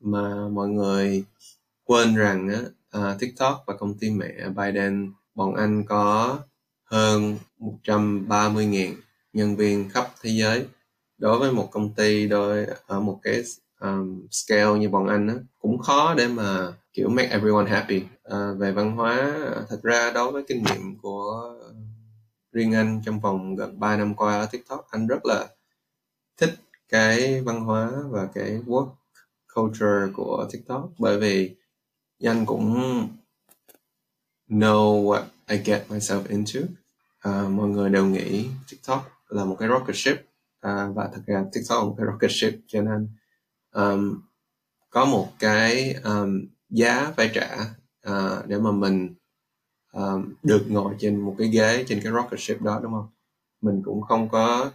[0.00, 1.24] Mà mọi người
[1.84, 2.60] quên rằng á,
[2.98, 6.38] uh, TikTok và công ty mẹ Biden bọn anh có
[6.84, 8.94] hơn 130.000
[9.32, 10.66] nhân viên khắp thế giới.
[11.18, 13.42] Đối với một công ty đôi ở một cái
[13.80, 18.02] um, scale như bọn anh á, cũng khó để mà kiểu make everyone happy.
[18.28, 19.34] Uh, về văn hóa
[19.68, 21.54] thật ra đối với kinh nghiệm của
[22.52, 25.46] riêng anh trong vòng gần 3 năm qua ở TikTok anh rất là
[26.36, 26.54] thích
[26.88, 28.88] cái văn hóa và cái work
[29.54, 30.90] culture của TikTok.
[30.98, 31.56] Bởi vì
[32.20, 32.74] Yan cũng
[34.48, 36.60] know what I get myself into.
[37.28, 40.18] Uh, mọi người đều nghĩ TikTok là một cái rocket ship.
[40.66, 43.08] Uh, và thật ra TikTok là một cái rocket ship cho nên
[43.74, 44.20] um,
[44.90, 46.40] có một cái um,
[46.70, 47.56] giá phải trả
[48.08, 49.14] uh, để mà mình
[49.92, 53.08] um, được ngồi trên một cái ghế trên cái rocket ship đó đúng không?
[53.60, 54.70] Mình cũng không có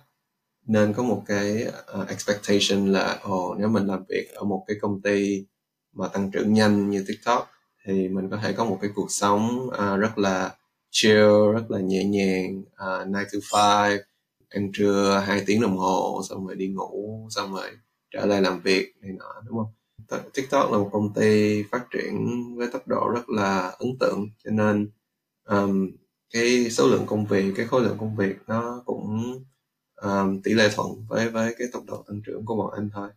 [0.67, 1.67] nên có một cái
[1.99, 5.45] uh, expectation là ồ nếu mình làm việc ở một cái công ty
[5.93, 7.49] mà tăng trưởng nhanh như TikTok
[7.85, 10.55] thì mình có thể có một cái cuộc sống uh, rất là
[10.91, 13.99] chill rất là nhẹ nhàng à, uh, 9 to 5
[14.49, 17.69] ăn trưa 2 tiếng đồng hồ xong rồi đi ngủ xong rồi
[18.11, 19.73] trở lại làm việc này nọ đúng không?
[20.33, 22.15] TikTok là một công ty phát triển
[22.57, 24.89] với tốc độ rất là ấn tượng cho nên
[25.49, 25.91] um,
[26.33, 29.43] cái số lượng công việc cái khối lượng công việc nó cũng
[30.01, 33.09] um, tỷ lệ thuận với với cái tốc độ tăng trưởng của bọn anh thôi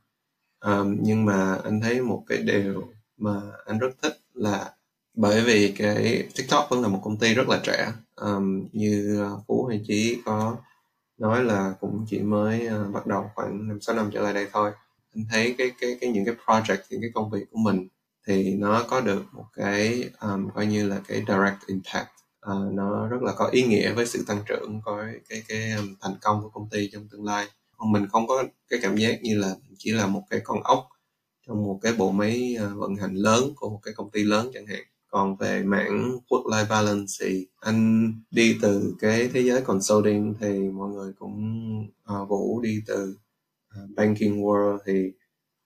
[0.64, 2.84] um, nhưng mà anh thấy một cái điều
[3.16, 4.72] mà anh rất thích là
[5.14, 7.92] bởi vì cái TikTok vẫn là một công ty rất là trẻ.
[8.16, 10.56] Um, như ờ, Phú hay Chí có
[11.18, 14.46] nói là cũng chỉ mới uh, bắt đầu khoảng năm sáu năm trở lại đây
[14.52, 14.72] thôi.
[15.14, 17.88] Anh thấy cái cái cái những cái project những cái công việc của mình
[18.26, 22.08] thì nó có được một cái um, coi như là cái direct impact.
[22.50, 25.94] Uh, nó rất là có ý nghĩa với sự tăng trưởng có cái cái um,
[26.00, 27.46] thành công của công ty trong tương lai
[27.86, 30.88] mình không có cái cảm giác như là chỉ là một cái con ốc
[31.46, 34.50] trong một cái bộ máy ờ, vận hành lớn của một cái công ty lớn
[34.54, 34.82] chẳng hạn.
[35.08, 40.58] Còn về mảng work life balance thì anh đi từ cái thế giới consulting thì
[40.58, 41.36] mọi người cũng
[42.12, 43.16] uh, vũ đi từ
[43.84, 45.12] uh, banking world thì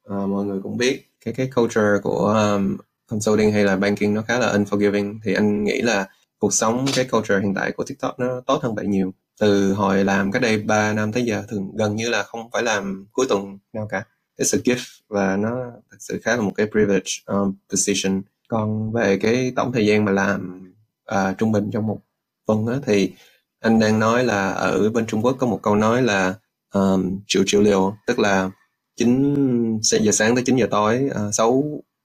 [0.08, 4.22] uh, mọi người cũng biết cái cái culture của um, consulting hay là banking nó
[4.22, 5.18] khá là unforgiving.
[5.24, 6.08] Thì anh nghĩ là
[6.38, 10.04] cuộc sống cái culture hiện tại của TikTok nó tốt hơn vậy nhiều từ hồi
[10.04, 13.26] làm cách đây 3 năm tới giờ thường gần như là không phải làm cuối
[13.28, 14.04] tuần nào cả.
[14.36, 15.50] Cái sự gift và nó
[15.90, 18.22] thật sự khá là một cái privilege um, position.
[18.48, 20.72] Còn về cái tổng thời gian mà làm
[21.12, 22.00] uh, trung bình trong một
[22.46, 23.12] tuần á, thì
[23.60, 26.34] anh đang nói là ở bên Trung Quốc có một câu nói là
[26.74, 28.50] um, triệu triệu liều tức là
[28.96, 31.64] 9 giờ sáng tới 9 giờ tối à, uh, 6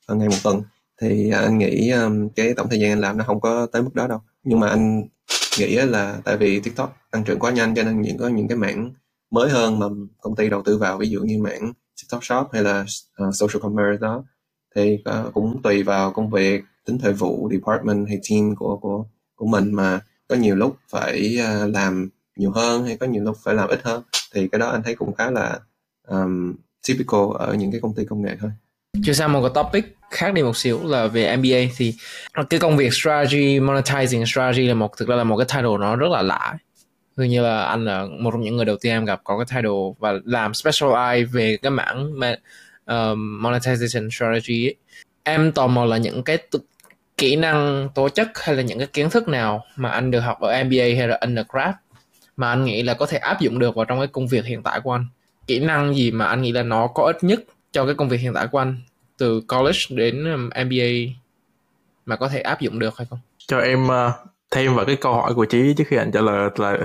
[0.10, 0.62] ngày một tuần.
[1.02, 3.96] Thì anh nghĩ um, cái tổng thời gian anh làm nó không có tới mức
[3.96, 4.20] đó đâu.
[4.44, 5.04] Nhưng mà anh
[5.60, 8.58] nghĩ là tại vì TikTok tăng trưởng quá nhanh cho nên những có những cái
[8.58, 8.94] mảng
[9.32, 9.86] mới hơn mà
[10.22, 12.86] công ty đầu tư vào ví dụ như mảng TikTok Shop hay là
[13.28, 14.24] uh, social commerce đó
[14.76, 19.06] thì uh, cũng tùy vào công việc tính thời vụ department hay team của của
[19.36, 23.38] của mình mà có nhiều lúc phải uh, làm nhiều hơn hay có nhiều lúc
[23.44, 24.04] phải làm ít hơn.
[24.34, 25.60] Thì cái đó anh thấy cũng khá là
[26.08, 26.56] um,
[26.88, 28.52] typical ở những cái công ty công nghệ thôi
[29.04, 31.94] chuyển sang một cái topic khác đi một xíu là về MBA thì
[32.50, 35.96] cái công việc strategy monetizing strategy là một thực ra là một cái title nó
[35.96, 36.58] rất là lạ
[37.18, 39.46] hình như là anh là một trong những người đầu tiên em gặp có cái
[39.50, 42.38] title và làm specialize về cái mảng mà, uh,
[42.86, 44.76] um, monetization strategy ấy.
[45.24, 46.60] em tò mò là những cái t-
[47.18, 50.40] kỹ năng tố chất hay là những cái kiến thức nào mà anh được học
[50.40, 51.76] ở MBA hay là undergrad
[52.38, 54.64] mà anh nghĩ là có thể áp dụng được vào trong cái công việc hiện
[54.64, 55.06] tại của anh
[55.48, 57.40] kỹ năng gì mà anh nghĩ là nó có ích nhất
[57.72, 58.82] cho cái công việc hiện tại của anh
[59.18, 61.14] từ college đến um, MBA
[62.06, 63.20] mà có thể áp dụng được hay không?
[63.48, 63.92] Cho em uh,
[64.52, 66.78] thêm vào cái câu hỏi của chị trước khi anh trả lời là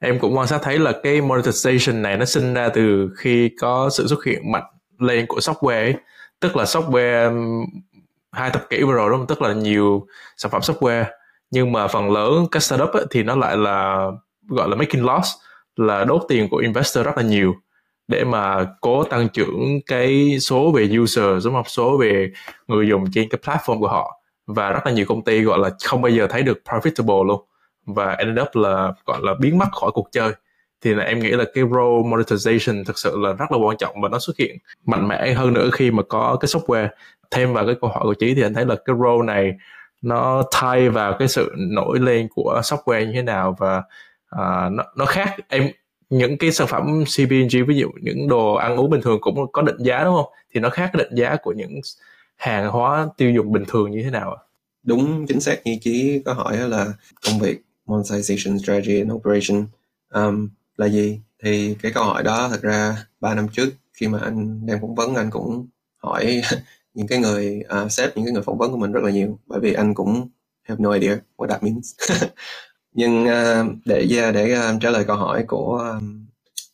[0.00, 3.90] em cũng quan sát thấy là cái monetization này nó sinh ra từ khi có
[3.92, 4.64] sự xuất hiện mạnh
[4.98, 5.94] lên của software ấy.
[6.40, 7.64] tức là software um,
[8.32, 11.04] hai thập kỷ vừa rồi đúng không tức là nhiều sản phẩm software
[11.50, 14.06] nhưng mà phần lớn các startup ấy, thì nó lại là
[14.48, 15.28] gọi là making loss
[15.76, 17.54] là đốt tiền của investor rất là nhiều
[18.12, 22.30] để mà cố tăng trưởng cái số về user số một số về
[22.66, 24.18] người dùng trên cái platform của họ.
[24.46, 27.44] Và rất là nhiều công ty gọi là không bao giờ thấy được profitable luôn.
[27.86, 30.32] Và ended up là gọi là biến mất khỏi cuộc chơi.
[30.80, 34.00] Thì là em nghĩ là cái role monetization thực sự là rất là quan trọng
[34.02, 34.56] và nó xuất hiện
[34.86, 36.88] mạnh mẽ hơn nữa khi mà có cái software.
[37.30, 39.52] Thêm vào cái câu hỏi của chị thì anh thấy là cái role này
[40.02, 43.78] nó thay vào cái sự nổi lên của software như thế nào và
[44.36, 45.36] uh, nó nó khác.
[45.48, 45.68] Em
[46.12, 49.62] những cái sản phẩm CPG ví dụ những đồ ăn uống bình thường cũng có
[49.62, 50.32] định giá đúng không?
[50.54, 51.80] Thì nó khác cái định giá của những
[52.36, 54.40] hàng hóa tiêu dùng bình thường như thế nào ạ?
[54.82, 56.92] Đúng chính xác như chí có hỏi là
[57.26, 59.66] công việc monetization strategy and operation.
[60.14, 61.20] Um, là gì?
[61.42, 64.94] Thì cái câu hỏi đó thật ra 3 năm trước khi mà anh đang phỏng
[64.94, 66.42] vấn anh cũng hỏi
[66.94, 69.38] những cái người uh, sếp những cái người phỏng vấn của mình rất là nhiều
[69.46, 70.28] bởi vì anh cũng
[70.62, 71.94] have no idea what that means.
[72.92, 76.00] nhưng ờ, để để ờ, trả lời câu hỏi của ờ,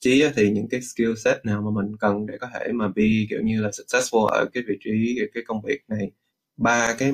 [0.01, 3.05] chí thì những cái skill set nào mà mình cần để có thể mà be
[3.31, 6.11] kiểu như là successful ở cái vị trí cái công việc này?
[6.57, 7.13] Ba cái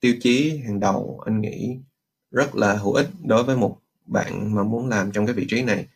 [0.00, 1.76] tiêu chí hàng đầu anh nghĩ
[2.30, 5.62] rất là hữu ích đối với một bạn mà muốn làm trong cái vị trí
[5.62, 5.86] này.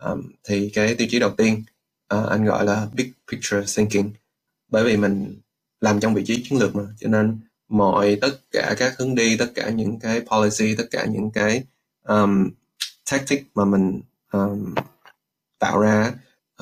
[0.00, 1.62] Um, thì cái tiêu chí đầu tiên
[2.14, 4.10] uh, anh gọi là big picture thinking.
[4.68, 5.40] Bởi vì mình
[5.80, 7.38] làm trong vị trí chiến lược mà cho nên
[7.68, 11.64] mọi tất cả các hướng đi tất cả những cái policy tất cả những cái
[12.08, 12.50] um,
[13.10, 14.00] tactic mà mình
[14.32, 14.74] um,
[15.58, 16.12] tạo ra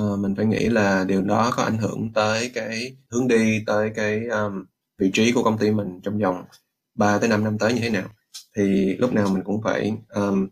[0.03, 3.91] uh, mình phải nghĩ là điều đó có ảnh hưởng tới cái hướng đi tới
[3.95, 4.65] cái um,
[4.99, 6.45] vị trí của công ty mình trong vòng
[6.95, 8.09] 3 tới 5 năm tới như thế nào.
[8.57, 10.49] Thì lúc nào mình cũng phải um,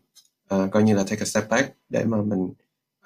[0.54, 2.52] uh, coi như là take a step back để mà mình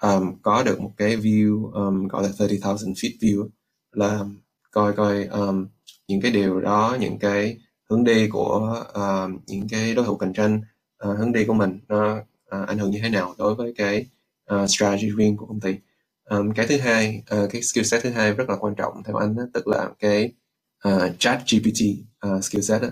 [0.01, 3.49] um, có được một cái view um, gọi là 30,000 feet view
[3.93, 4.25] là
[4.71, 5.67] coi coi um,
[6.09, 7.59] những cái điều đó những cái
[7.91, 10.61] hướng đi của uh, những cái đối thủ cạnh tranh
[11.09, 14.07] uh, hướng đi của mình nó uh, ảnh hưởng như thế nào đối với cái
[14.55, 15.75] uh, strategy riêng của công ty
[16.31, 19.17] um, cái thứ hai uh, cái skill set thứ hai rất là quan trọng theo
[19.17, 20.33] anh đó, tức là cái
[20.89, 21.81] uh, chat GPT
[22.29, 22.89] uh, skill set đó.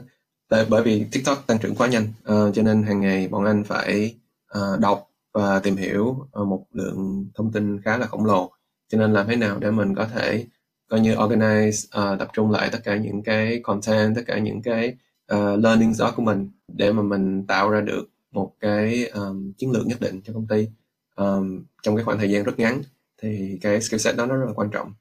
[0.49, 3.65] Tại, bởi vì TikTok tăng trưởng quá nhanh uh, cho nên hàng ngày bọn anh
[3.65, 4.15] phải
[4.59, 8.53] uh, đọc và tìm hiểu uh, một lượng thông tin khá là khổng lồ
[8.89, 10.47] cho nên làm thế nào để mình có thể
[10.91, 14.63] coi như organize uh, tập trung lại tất cả những cái content tất cả những
[14.63, 14.97] cái
[15.35, 19.71] uh, learning đó của mình để mà mình tạo ra được một cái um, chiến
[19.71, 20.69] lược nhất định cho công ty.
[21.17, 22.83] Um, trong cái khoảng thời gian rất ngắn
[23.23, 24.93] thì cái skill set đó nó rất là quan trọng.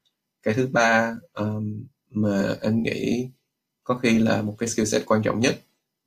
[0.43, 3.29] Cái thứ ba um, mà anh nghĩ
[3.83, 5.55] có khi là một cái skill set quan trọng nhất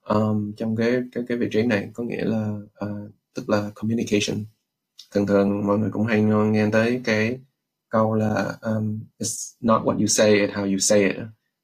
[0.08, 4.44] um, trong cái cái cái vị trí này có nghĩa là uh, tức là communication.
[5.14, 7.38] Thường thường mọi người cũng hay nghe tới cái
[7.88, 11.16] câu là um, it's not what you say it's how you say it.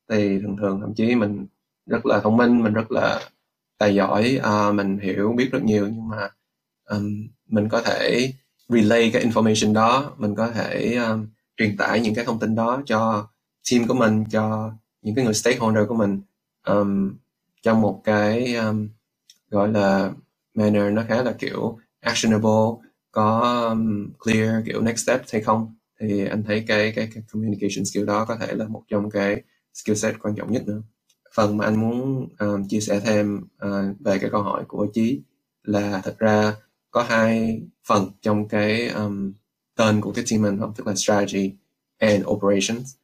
[0.09, 1.47] Thì thường thường thậm chí mình
[1.87, 3.21] rất là thông minh mình rất là
[3.79, 4.41] tài giỏi.
[4.41, 6.29] Uh, mình hiểu biết rất nhiều nhưng mà
[6.85, 8.33] um, mình có thể
[8.69, 11.27] relay cái information đó mình có thể um,
[11.57, 13.29] truyền tải những cái thông tin đó cho
[13.71, 14.73] team của mình cho
[15.03, 16.21] những cái người stakeholder của mình
[16.67, 17.15] um,
[17.63, 18.89] trong một cái um,
[19.51, 20.13] gọi là
[20.55, 25.75] manner nó khá là kiểu actionable có um, clear kiểu next step hay không.
[26.01, 29.43] Thì anh thấy cái, cái cái communication skill đó có thể là một trong cái
[29.75, 30.83] skill set quan trọng nhất nữa
[31.35, 35.21] phần mà anh muốn um, chia sẻ thêm uh, về cái câu hỏi của chí
[35.65, 36.55] là thật ra
[36.91, 39.33] có hai phần trong cái um,
[39.77, 40.73] tên của cái team mình không?
[40.77, 41.53] Tức là strategy
[41.99, 42.95] and operations.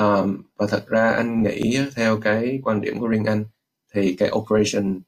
[0.00, 3.44] Um, và thật ra anh nghĩ theo cái quan điểm của riêng anh
[3.94, 5.00] thì cái operation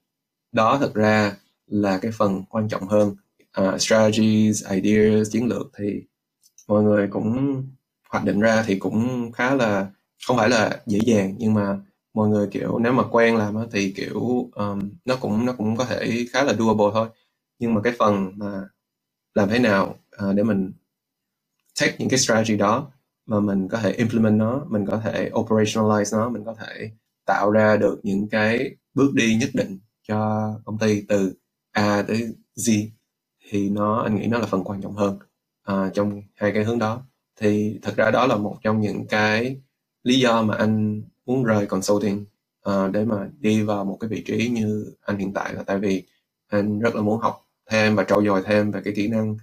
[0.52, 1.36] đó thật ra
[1.66, 3.16] là cái phần quan trọng hơn.
[3.60, 6.02] Uh, strategies ideas chiến lược thì
[6.68, 7.62] mọi người cũng
[8.08, 9.86] hoạch định ra thì cũng khá là
[10.26, 11.78] không phải là dễ dàng nhưng mà
[12.16, 15.84] mọi người kiểu nếu mà quen làm thì kiểu um, nó cũng nó cũng có
[15.84, 17.08] thể khá là doable thôi.
[17.58, 18.68] Nhưng mà cái phần mà
[19.34, 19.98] làm thế nào
[20.28, 20.72] uh, để mình
[21.80, 22.92] take những cái strategy đó
[23.26, 26.90] mà mình có thể implement nó mình có thể operationalize nó mình có thể
[27.26, 31.34] tạo ra được những cái bước đi nhất định cho công ty từ
[31.72, 32.88] A tới Z
[33.48, 35.18] thì nó anh nghĩ nó là phần quan trọng hơn
[35.72, 37.02] uh, trong hai cái hướng đó.
[37.40, 39.56] Thì thật ra đó là một trong những cái
[40.02, 42.24] lý do mà anh muốn rời consulting
[42.68, 45.78] uh, để mà đi vào một cái vị trí như anh hiện tại là tại
[45.78, 46.02] vì
[46.48, 49.36] anh rất là muốn học thêm và trau dồi thêm về cái kỹ năng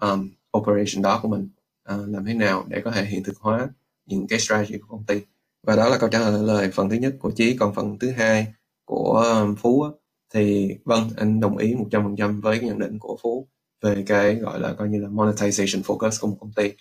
[0.00, 1.48] um, operation đó của mình
[1.94, 3.68] uh, làm thế nào để có thể hiện thực hóa
[4.06, 5.20] những cái strategy của công ty.
[5.62, 7.56] Và đó là câu trả lời phần thứ nhất của Chí.
[7.56, 8.46] Còn phần thứ hai
[8.84, 9.90] của um, Phú á,
[10.34, 13.48] thì vâng anh đồng ý 100% với cái nhận định của Phú
[13.82, 16.72] về cái gọi là coi như là monetization focus của một công ty.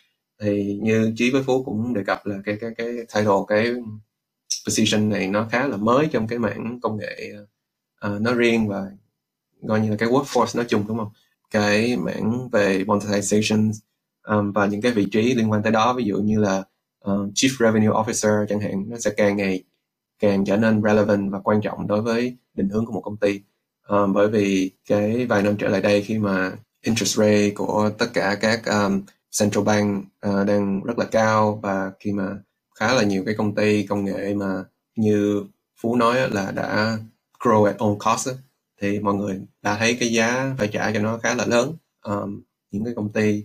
[0.42, 3.74] Thì như Chí với Phú cũng đề cập là cái cái cái title cái
[4.66, 7.46] position này nó khá là mới trong cái mảng công nghệ ờ,
[8.00, 8.86] ờ, uh, nó riêng và
[9.68, 11.10] coi như là cái workforce nói chung đúng không?
[11.52, 13.72] Cái mảng về monetization
[14.28, 16.64] um, và những cái vị trí liên quan tới đó ví dụ như là
[17.12, 19.64] uh, chief revenue officer chẳng hạn nó sẽ càng ngày
[20.20, 23.42] càng trở nên relevant và quan trọng đối với định hướng của một công ty.
[23.88, 26.52] Um, bởi vì cái vài năm trở lại đây khi mà
[26.82, 29.02] interest rate của tất cả các um,
[29.40, 32.24] central bank uh, đang rất là cao và khi mà
[32.80, 34.64] khá là nhiều cái công ty công nghệ mà
[34.96, 35.44] như
[35.82, 36.98] Phú nói là đã
[37.40, 38.30] grow at all cost
[38.82, 41.74] thì mọi người đã thấy cái giá phải trả cho nó khá là lớn.
[42.06, 43.44] Um, những cái công ty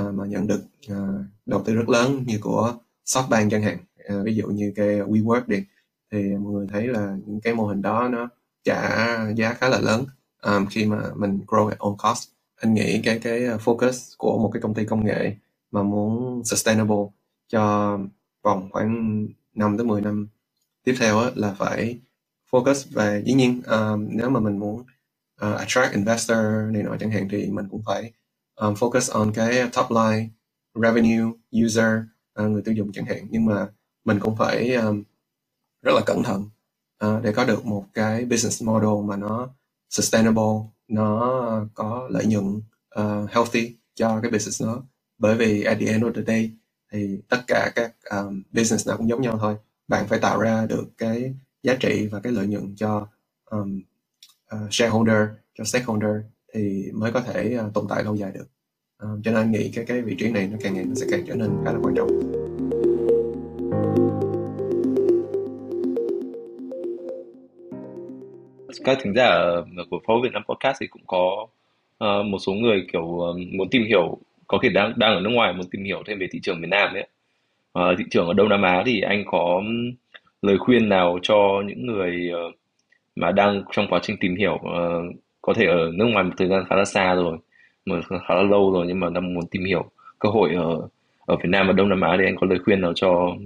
[0.00, 0.60] uh, mà nhận được
[0.92, 2.74] uh, đầu tư rất lớn như của
[3.06, 3.78] SoftBank chẳng hạn
[4.14, 5.64] uh, ví dụ như cái WeWork đi
[6.12, 8.28] thì mọi người thấy là những cái mô hình đó nó
[8.64, 10.04] trả giá khá là lớn
[10.42, 12.28] um, khi mà mình grow at all cost.
[12.56, 15.36] Anh nghĩ cái cái focus của một cái công ty công nghệ
[15.70, 17.04] mà muốn sustainable
[17.48, 17.98] cho
[18.42, 20.28] vòng khoảng 5 tới 10 năm
[20.84, 22.00] tiếp theo á, là phải
[22.50, 24.80] focus và dĩ nhiên um, à, nếu mà mình muốn
[25.46, 26.38] uh, attract investor
[26.70, 28.12] này nọ chẳng hạn thì mình cũng phải
[28.56, 30.28] um, focus on cái top line
[30.74, 31.32] revenue
[31.64, 31.94] user
[32.42, 33.26] uh, người tiêu dùng chẳng hạn.
[33.30, 33.68] Nhưng mà
[34.04, 35.02] mình cũng phải um,
[35.82, 36.48] rất là cẩn thận
[37.04, 39.48] uh, để có được một cái business model mà nó
[39.90, 40.52] sustainable
[40.88, 42.60] nó có lợi nhuận
[43.00, 44.82] uh, healthy cho cái business đó.
[45.18, 46.50] Bởi vì at the end of the day
[46.92, 49.56] thì tất cả các um, business nào cũng giống nhau thôi.
[49.88, 53.06] Bạn phải tạo ra được cái giá trị và cái lợi nhuận cho
[53.50, 53.80] um,
[54.54, 56.16] uh, shareholder cho stakeholder
[56.54, 58.46] thì mới có thể uh, tồn tại lâu dài được.
[59.02, 61.06] Um, cho nên anh nghĩ cái cái vị trí này nó càng ngày nó sẽ
[61.10, 62.08] càng trở nên khá là quan trọng.
[68.84, 69.30] Các thính giả
[69.90, 71.46] của phố Việt Nam Podcast thì cũng có
[72.04, 74.18] uh, một số người kiểu uh, muốn tìm hiểu
[74.50, 76.70] có thể đang đang ở nước ngoài muốn tìm hiểu thêm về thị trường miền
[76.70, 77.08] Nam ấy
[77.72, 79.62] à, thị trường ở Đông Nam Á thì anh có
[80.42, 82.54] lời khuyên nào cho những người uh,
[83.16, 86.48] mà đang trong quá trình tìm hiểu uh, có thể ở nước ngoài một thời
[86.48, 87.38] gian khá là xa rồi
[87.86, 90.88] mà khá là lâu rồi nhưng mà đang muốn tìm hiểu cơ hội ở
[91.26, 93.36] ở Việt Nam và Đông Nam Á thì anh có lời khuyên nào cho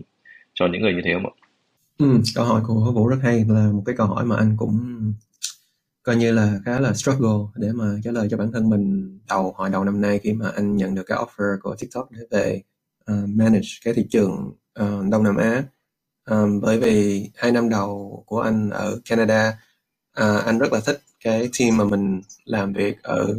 [0.54, 1.34] cho những người như thế không ạ?
[1.98, 4.78] Ừ, câu hỏi của Vũ rất hay là một cái câu hỏi mà anh cũng
[6.04, 9.54] coi như là khá là struggle để mà trả lời cho bản thân mình đầu
[9.56, 12.62] hồi đầu năm nay khi mà anh nhận được cái offer của TikTok để về
[13.12, 15.62] uh, manage cái thị trường uh, Đông Nam Á.
[16.30, 19.48] Um, bởi vì hai năm đầu của anh ở Canada
[20.20, 23.34] uh, anh rất là thích cái team mà mình làm việc ở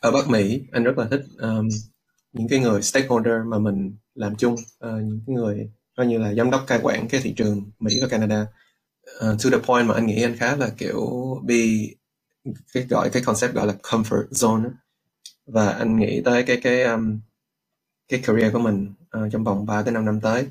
[0.00, 0.62] ở Bắc Mỹ.
[0.72, 1.68] Anh rất là thích um,
[2.32, 6.34] những cái người stakeholder mà mình làm chung uh, những cái người coi như là
[6.34, 8.46] giám đốc cai quản cái thị trường Mỹ và Canada
[9.16, 11.06] uh, to the point mà anh nghĩ anh khá là kiểu
[11.44, 11.94] bị
[12.74, 14.70] cái gọi cái concept gọi là comfort zone
[15.46, 17.18] và anh nghĩ tới cái cái um,
[18.08, 20.46] cái career của mình uh, trong vòng 3 tới 5 năm tới.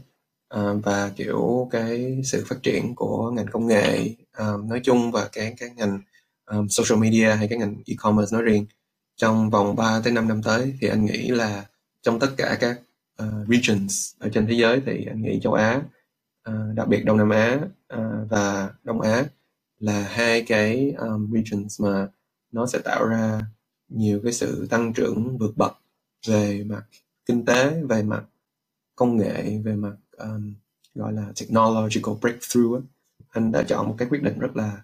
[0.55, 5.29] Uh, và kiểu cái sự phát triển của ngành công nghệ uh, nói chung và
[5.31, 5.99] cái cái ngành
[6.45, 8.65] um, social media hay cái ngành e-commerce nói riêng.
[9.15, 11.65] Trong vòng 3 tới 5 năm tới thì anh nghĩ là
[12.01, 12.79] trong tất cả các
[13.23, 15.83] uh, regions ở trên thế giới thì anh nghĩ châu Á uh,
[16.47, 19.25] Ờ, đặc biệt Đông Nam Á ờ, và Đông Á
[19.79, 22.07] là hai cái um, regions mà
[22.51, 23.41] nó sẽ tạo ra
[23.89, 25.77] nhiều cái sự tăng trưởng vượt bậc
[26.27, 26.83] về mặt
[27.25, 28.23] kinh tế về mặt
[28.95, 30.53] công nghệ về mặt um,
[30.95, 32.83] gọi là technological breakthrough
[33.29, 34.81] anh đã chọn một cái quyết định rất là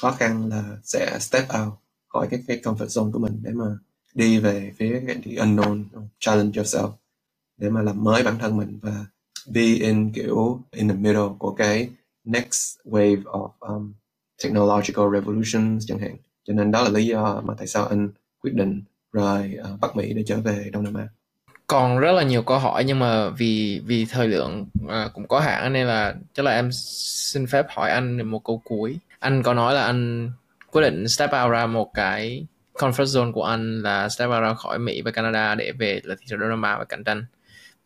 [0.00, 1.74] khó khăn là sẽ step out
[2.08, 3.78] khỏi cái cái comfort zone của mình để mà
[4.14, 5.84] đi về phía cái the unknown
[6.18, 6.92] challenge yourself
[7.56, 9.06] để mà làm mới bản thân mình và
[9.54, 11.88] be in kiểu in the middle của cái
[12.24, 13.92] next wave of um,
[14.44, 16.16] technological revolutions chẳng hạn.
[16.44, 18.10] Cho nên đó là lý do mà tại sao anh
[18.42, 18.82] quyết định
[19.12, 21.08] rời uh, Bắc Mỹ để trở về Đông Nam Á.
[21.66, 25.40] Còn rất là nhiều câu hỏi nhưng mà vì vì thời lượng uh, cũng có
[25.40, 28.98] hạn nên là chắc là em xin phép hỏi anh một câu cuối.
[29.18, 30.30] Anh có nói là anh
[30.72, 34.54] quyết định step out ra một cái comfort zone của anh là step out ra
[34.54, 37.24] khỏi Mỹ và Canada để về là thị trường Đông Nam Á và cạnh tranh.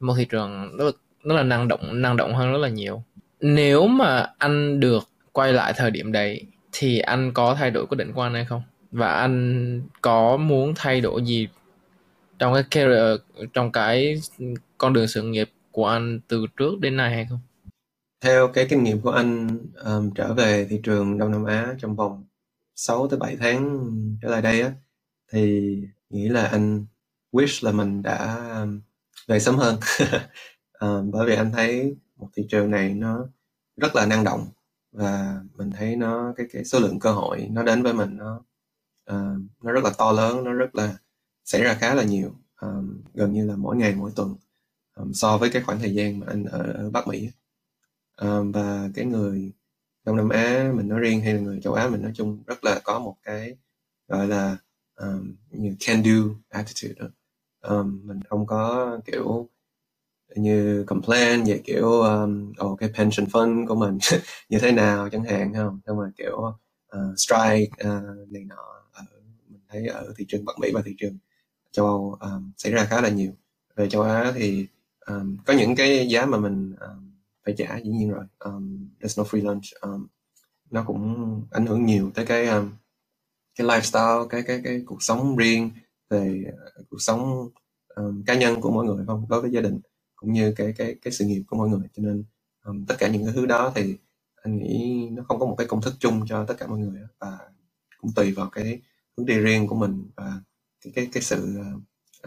[0.01, 0.91] Một thị trường rất là,
[1.25, 3.03] rất là năng động năng động hơn rất là nhiều.
[3.41, 7.97] Nếu mà anh được quay lại thời điểm đấy thì anh có thay đổi quyết
[7.99, 8.63] định của anh hay không?
[8.91, 11.49] Và anh có muốn thay đổi gì
[12.39, 13.21] trong cái career
[13.53, 14.21] trong cái
[14.79, 17.41] con đường sự nghiệp của anh từ trước đến nay hay không?
[18.21, 21.97] Theo cái kinh nghiệm của anh um, trở về thị trường Đông Nam Á trong
[21.97, 22.25] vòng
[22.77, 23.91] 6 tới 7 tháng
[24.23, 24.73] trở lại đây á
[25.33, 25.77] thì
[26.11, 26.87] nghĩ là anh
[27.33, 28.81] wish là mình đã um,
[29.29, 29.77] về sớm hơn.
[30.83, 33.29] Ờ, bởi vì anh thấy một thị trường này nó
[33.77, 34.47] rất là năng động
[34.93, 38.37] và mình thấy nó cái cái số lượng cơ hội nó đến với mình nó
[39.13, 40.99] uh, nó rất là to lớn nó rất là
[41.45, 44.37] xảy ra khá là nhiều um, gần như là mỗi ngày mỗi tuần
[44.97, 47.31] um, so với cái khoảng thời gian mà anh ở, ở Bắc Mỹ
[48.21, 49.53] um, và cái người
[50.05, 52.65] Đông Nam Á mình nói riêng hay là người châu Á mình nói chung rất
[52.65, 53.57] là có một cái
[54.09, 54.57] gọi là
[54.97, 56.13] um, như can do
[56.49, 57.07] attitude đó.
[57.61, 59.49] Um, mình không có kiểu
[60.37, 63.99] như complain về kiểu um, oh, cái pension fund của mình
[64.49, 65.81] như thế nào chẳng hạn không?
[65.87, 66.37] Nhưng mà kiểu
[66.97, 69.03] uh, strike uh, này nọ ở
[69.49, 71.19] mình thấy ở thị trường Bắc Mỹ và thị trường
[71.73, 73.33] châu Âu um, xảy ra khá là nhiều.
[73.77, 74.67] Về châu Á thì
[75.07, 77.11] um, có những cái giá mà mình um,
[77.45, 80.07] phải trả dĩ nhiên rồi um, there's no free lunch um,
[80.71, 82.71] nó cũng ảnh hưởng nhiều tới cái um,
[83.55, 85.71] cái lifestyle cái cái cái cuộc sống riêng
[86.11, 86.45] về
[86.81, 87.49] uh, cuộc sống
[87.95, 89.27] um, cá nhân của mỗi người không?
[89.29, 89.81] Đối với gia đình
[90.23, 91.89] cũng như cái cái cái sự nghiệp của mọi người.
[91.97, 92.25] Cho nên
[92.65, 93.97] um, tất cả những cái thứ đó thì
[94.43, 97.01] anh nghĩ nó không có một cái công thức chung cho tất cả mọi người
[97.19, 97.39] và
[98.01, 98.81] cũng tùy vào cái
[99.17, 100.41] hướng đi riêng của mình và
[100.85, 101.61] cái cái cái sự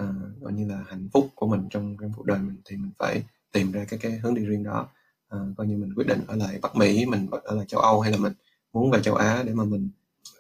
[0.01, 2.91] uh, gọi như là hạnh phúc của mình trong trong cuộc đời mình thì mình
[2.99, 4.89] phải tìm ra cái cái hướng đi riêng đó.
[5.35, 8.01] Uh, coi như mình quyết định ở lại Bắc Mỹ mình ở lại châu Âu
[8.01, 8.33] hay là mình
[8.73, 9.89] muốn về châu Á để mà mình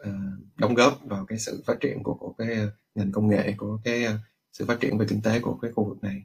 [0.01, 2.57] uh, đóng góp vào cái sự phát triển của của cái
[2.95, 4.19] ngành công nghệ của cái uh,
[4.53, 6.23] sự phát triển về kinh tế của cái khu vực này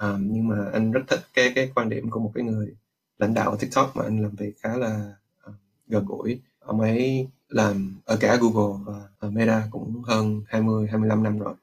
[0.00, 2.76] um, nhưng mà anh rất thích cái cái quan điểm của một cái người
[3.18, 5.14] lãnh đạo TikTok mà anh làm việc khá là
[5.50, 5.54] uh,
[5.88, 11.24] gần gũi ông ấy làm ở cả Google và ờ, Meta cũng hơn 20 25
[11.24, 11.54] năm rồi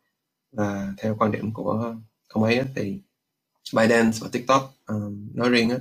[0.53, 1.95] và theo quan điểm của
[2.29, 3.01] ông ấy thì
[3.75, 5.77] ByteDance và TikTok um, nói riêng á,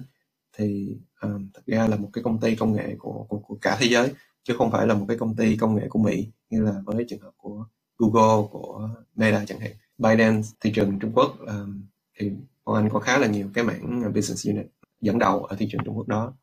[0.59, 3.77] thì um, thật ra là một cái công ty công nghệ của, của của cả
[3.81, 4.13] thế giới
[4.45, 7.07] chứ không phải là một cái công ty công nghệ của Mỹ như là với
[7.09, 7.67] trường hợp của
[7.99, 9.73] Google của Meta chẳng hạn.
[9.99, 11.83] ByteDance thị trường Trung Quốc um,
[12.19, 12.33] thì
[12.67, 14.67] bọn anh có khá là nhiều cái mảng ờ, business unit
[15.01, 16.35] dẫn đầu ở thị trường Trung Quốc đó.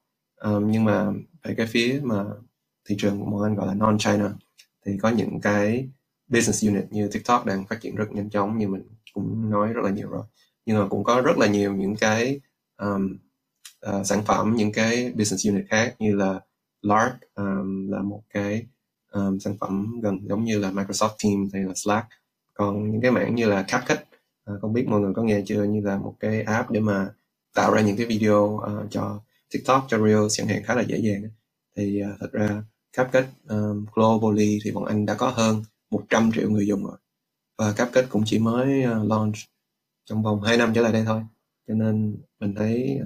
[0.42, 1.12] Um, nhưng mà
[1.44, 2.26] về cái phía mà
[2.90, 4.34] thị trường của bọn anh gọi là non China
[4.86, 5.90] thì có những cái
[6.28, 9.82] business unit như TikTok đang phát triển rất nhanh chóng như mình cũng nói rất
[9.84, 10.24] là nhiều rồi.
[10.66, 12.40] Nhưng mà cũng có rất là nhiều những cái
[12.78, 13.18] um,
[13.90, 16.40] uh, sản phẩm những cái business unit khác như là
[16.82, 18.66] Lark um, là một cái
[19.12, 22.08] um, sản phẩm gần giống như là Microsoft Teams hay là Slack.
[22.54, 23.98] Còn những cái mảng như là CapCut
[24.46, 27.10] à, không biết mọi người có nghe chưa như là một cái app để mà
[27.56, 29.22] tạo ra những cái video uh, cho
[29.52, 31.22] TikTok cho Reels chẳng hạn khá là dễ dàng
[31.76, 32.64] thì uh, thật ra
[32.94, 36.98] CapCut um, globally thì bọn anh đã có hơn 100 triệu người dùng rồi.
[37.58, 39.36] Và CapCut cũng chỉ mới uh, launch
[40.06, 41.22] trong vòng 2 năm trở lại đây thôi.
[41.68, 43.00] Cho nên mình thấy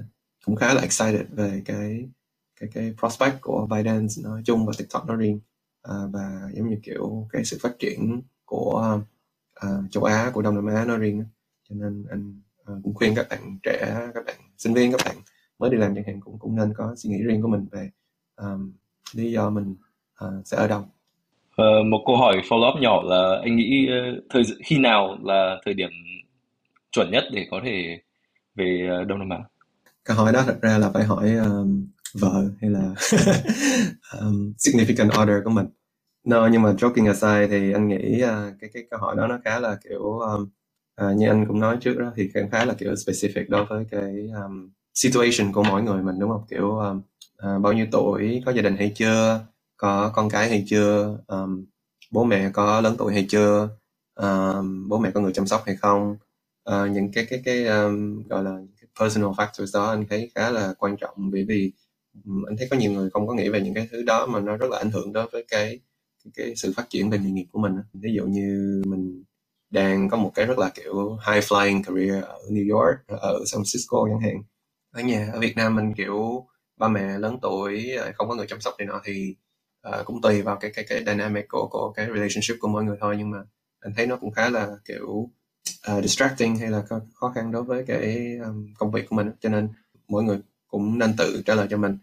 [0.44, 2.08] cũng khá là excited về cái
[2.60, 5.40] cái cái prospect của biden nói chung và TikTok nói riêng.
[5.82, 9.00] À, và giống như kiểu cái sự phát triển của
[9.66, 11.24] uh, châu Á của Đông Nam Á nói riêng
[11.68, 15.16] cho nên anh uh, cũng khuyên các bạn trẻ các bạn sinh viên các bạn
[15.58, 17.90] mới đi làm chẳng hạn cũng cũng nên có suy nghĩ riêng của mình về
[18.36, 18.72] um,
[19.14, 19.76] lý do mình
[20.24, 20.80] uh, sẽ ở đâu.
[21.62, 25.56] Uh, một câu hỏi follow up nhỏ là anh nghĩ uh, thời khi nào là
[25.64, 25.90] thời điểm
[26.92, 28.00] chuẩn nhất để có thể
[28.54, 29.38] về Đông Nam Á?
[30.04, 32.94] Câu hỏi đó thật ra là phải hỏi um, vợ hay là
[34.20, 35.66] um, significant order của mình
[36.28, 39.38] No, nhưng mà joking aside thì anh nghĩ uh, cái cái câu hỏi đó nó
[39.44, 40.48] khá là kiểu um,
[41.02, 44.30] uh, như anh cũng nói trước đó thì khá là kiểu specific đối với cái
[44.42, 46.44] um, situation của mỗi người mình đúng không?
[46.50, 47.02] Kiểu um,
[47.56, 49.40] uh, bao nhiêu tuổi, có gia đình hay chưa,
[49.76, 51.64] có con cái hay chưa, um,
[52.10, 53.68] bố mẹ có lớn tuổi hay chưa,
[54.14, 56.16] um, bố mẹ có người chăm sóc hay không,
[56.70, 58.58] uh, những cái cái cái um, gọi là
[59.00, 61.72] personal factors đó anh thấy khá là quan trọng bởi vì
[62.24, 64.40] um, anh thấy có nhiều người không có nghĩ về những cái thứ đó mà
[64.40, 65.80] nó rất là ảnh hưởng đối với cái
[66.34, 69.24] cái sự phát triển về nghề nghiệp của mình ví dụ như mình
[69.70, 73.62] đang có một cái rất là kiểu high flying career ở New York ở San
[73.62, 74.42] Francisco chẳng hạn.
[74.92, 78.46] Ở nhà ở Việt Nam mình kiểu ba mẹ lớn tuổi ờ, không có người
[78.46, 79.34] chăm sóc này nọ thì
[79.88, 82.96] uh, cũng tùy vào cái cái cái dynamic của của cái relationship của mỗi người
[83.00, 83.14] thôi.
[83.18, 83.38] Nhưng mà
[83.80, 85.30] anh thấy nó cũng khá là kiểu
[85.92, 86.82] uh, distracting hay là
[87.14, 89.68] khó khăn đối với cái um, công việc của mình cho nên
[90.08, 91.98] mỗi người cũng nên tự trả lời cho mình.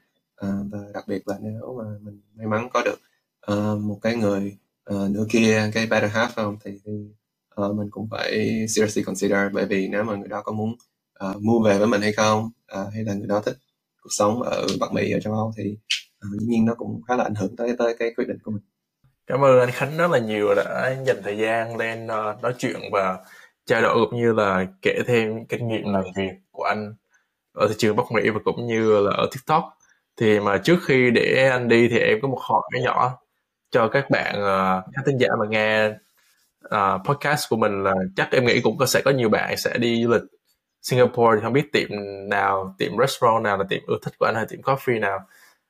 [0.46, 3.00] Uh, và đặc biệt là nếu mà mình may mắn có được
[3.52, 4.58] uh, một cái người
[4.94, 6.92] uh, nửa kia cái better half không thì, thì
[7.62, 8.32] uh, mình cũng phải
[8.70, 10.76] seriously consider bởi vì nếu mà người đó có muốn
[11.30, 13.58] uh, mua về với mình hay không uh, hay là người đó thích
[14.04, 15.78] cuộc sống ở Bắc Mỹ ở châu Âu thì
[16.28, 18.52] uh, dĩ nhiên nó cũng khá là ảnh hưởng tới tới cái quyết định của
[18.52, 18.64] mình.
[19.28, 22.80] Cảm ơn anh Khánh rất là nhiều đã dành thời gian lên uh, nói chuyện
[22.92, 23.18] và
[23.66, 26.94] trao đổi cũng như là kể thêm kinh nghiệm làm việc của anh
[27.54, 29.64] ở thị trường Bắc Mỹ và cũng như là ở TikTok.
[30.18, 33.18] Thì mà trước khi để anh đi thì em có một hỏi nhỏ
[33.76, 35.90] cho các bạn ờ, uh, các thính giả mà nghe
[36.66, 39.78] uh, podcast của mình là chắc em nghĩ cũng có sẽ có nhiều bạn sẽ
[39.78, 40.22] đi du lịch
[40.82, 41.90] Singapore thì không biết tiệm
[42.30, 45.20] nào tiệm restaurant nào là tiệm ưa thích của anh hay tiệm coffee nào.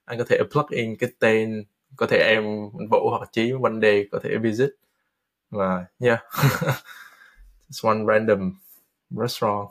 [0.06, 1.64] Anh có thể plug in cái tên
[1.96, 2.44] có thể em
[2.92, 4.70] vũ hoặc chí one day có thể visit.
[5.52, 6.20] Và yeah.
[7.70, 8.52] It's one random
[9.10, 9.68] restaurant.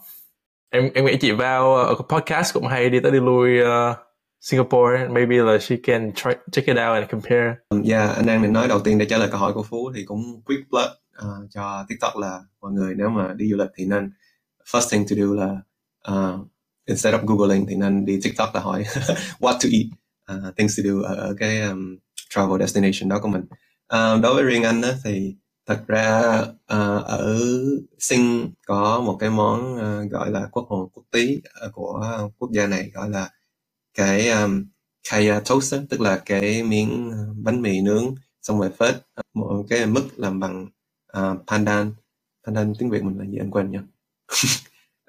[0.70, 4.03] Em em nghĩ chị vào ở podcast cũng hay đi tới đi lui uh,
[4.44, 7.56] Singapore maybe là she can try check it out and compare.
[7.68, 9.92] Um, yeah anh đang định nói đầu tiên để trả lời câu hỏi của Phú
[9.94, 13.68] thì cũng quick plug uh, cho TikTok là mọi người nếu mà đi du lịch
[13.76, 14.12] thì nên
[14.66, 15.56] first thing to do là
[16.12, 16.48] uh,
[16.86, 18.84] instead of googling thì nên đi TikTok là hỏi
[19.40, 19.86] what to eat
[20.32, 21.96] uh, things to do ở, ở cái um,
[22.30, 23.42] travel destination đó của mình.
[23.94, 25.34] Uh, đối với riêng anh đó, thì
[25.66, 27.38] thật ra uh, ở
[27.98, 32.02] Sing có một cái món uh, gọi là quốc hồn quốc tí uh, của
[32.38, 33.30] quốc gia này gọi là
[33.94, 34.64] cái um,
[35.10, 38.94] kaya toast tức là cái miếng bánh mì nướng xong rồi phết.
[39.34, 40.66] Một cái mức làm bằng
[41.18, 41.92] uh, pandan.
[42.46, 43.38] Pandan tiếng việt mình là gì?
[43.38, 43.78] Anh quên nhỉ.
[43.78, 43.84] Uh,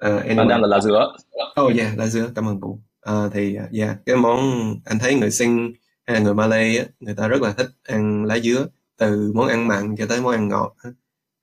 [0.00, 0.36] anyway.
[0.36, 1.12] pandan là lá dứa.
[1.60, 2.30] Oh yeah lá dứa.
[2.34, 2.78] Cảm ơn vũ
[3.10, 4.40] uh, thì yeah cái món
[4.84, 5.72] anh thấy người sinh
[6.06, 8.66] hay là người Malay á, người ta rất là thích ăn lá dứa
[8.98, 10.76] từ món ăn mặn cho tới món ăn ngọt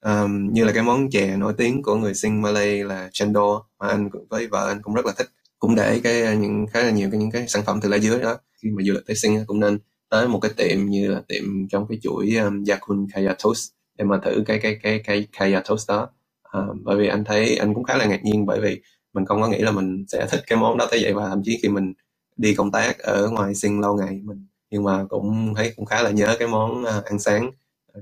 [0.05, 3.87] um, như là cái món chè nổi tiếng của người sinh Malay là chendol mà
[3.87, 5.27] anh với vợ anh cũng rất là thích
[5.63, 7.97] cũng để cái ờ, những khá là nhiều cái những cái sản phẩm từ lá
[7.97, 8.37] dứa đó.
[8.63, 11.67] Khi mà du lịch tới sinh cũng nên tới một cái tiệm như là tiệm
[11.69, 15.61] trong cái chuỗi um, Yakun Kaya Toast để mà thử cái cái cái cái Kaya
[15.69, 16.09] Toast đó.
[16.43, 18.81] À, bởi vì anh thấy anh cũng khá là ngạc nhiên bởi vì
[19.13, 21.41] mình không có nghĩ là mình sẽ thích cái món đó tới vậy và thậm
[21.45, 21.93] chí khi mình
[22.37, 26.01] đi công tác ở ngoài sinh lâu ngày mình nhưng mà cũng thấy cũng khá
[26.01, 27.51] là nhớ cái món ờ, ăn sáng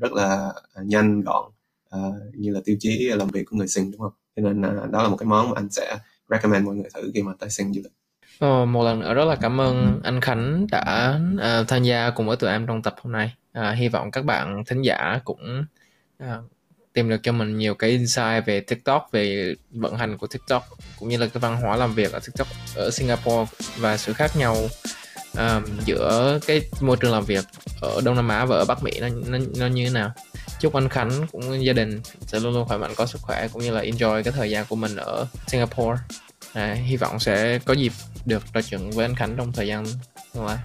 [0.02, 0.54] rất là
[0.84, 1.52] nhanh gọn
[1.96, 4.14] uh, như là tiêu chí làm việc của người sinh đúng không?
[4.36, 5.98] Cho nên uh, đó là một cái món mà anh sẽ
[6.32, 7.94] recommend mọi người thử khi mà tới sinh du lịch
[8.42, 12.28] Ờ, một lần nữa rất là cảm ơn anh Khánh đã uh, tham gia cùng
[12.28, 13.36] với tụi em trong tập hôm nay.
[13.60, 15.66] Uh, hy vọng các bạn thính giả cũng
[16.24, 16.28] uh,
[16.94, 20.64] tìm được cho mình nhiều cái insight về TikTok, về vận hành của TikTok
[21.00, 24.32] cũng như là cái văn hóa làm việc ở TikTok ở Singapore và sự khác
[24.38, 24.56] nhau
[25.38, 27.46] um, giữa cái môi trường làm việc
[27.82, 30.12] ở Đông Nam Á và ở Bắc Mỹ nó nó, nó như thế nào.
[30.60, 33.62] Chúc anh Khánh cũng gia đình sẽ luôn luôn khỏe mạnh có sức khỏe cũng
[33.62, 36.02] như là enjoy cái thời gian của mình ở Singapore.
[36.54, 37.92] À, hy vọng sẽ có dịp
[38.26, 39.86] được trò chuyện với anh Khánh trong thời gian
[40.34, 40.58] tương lai.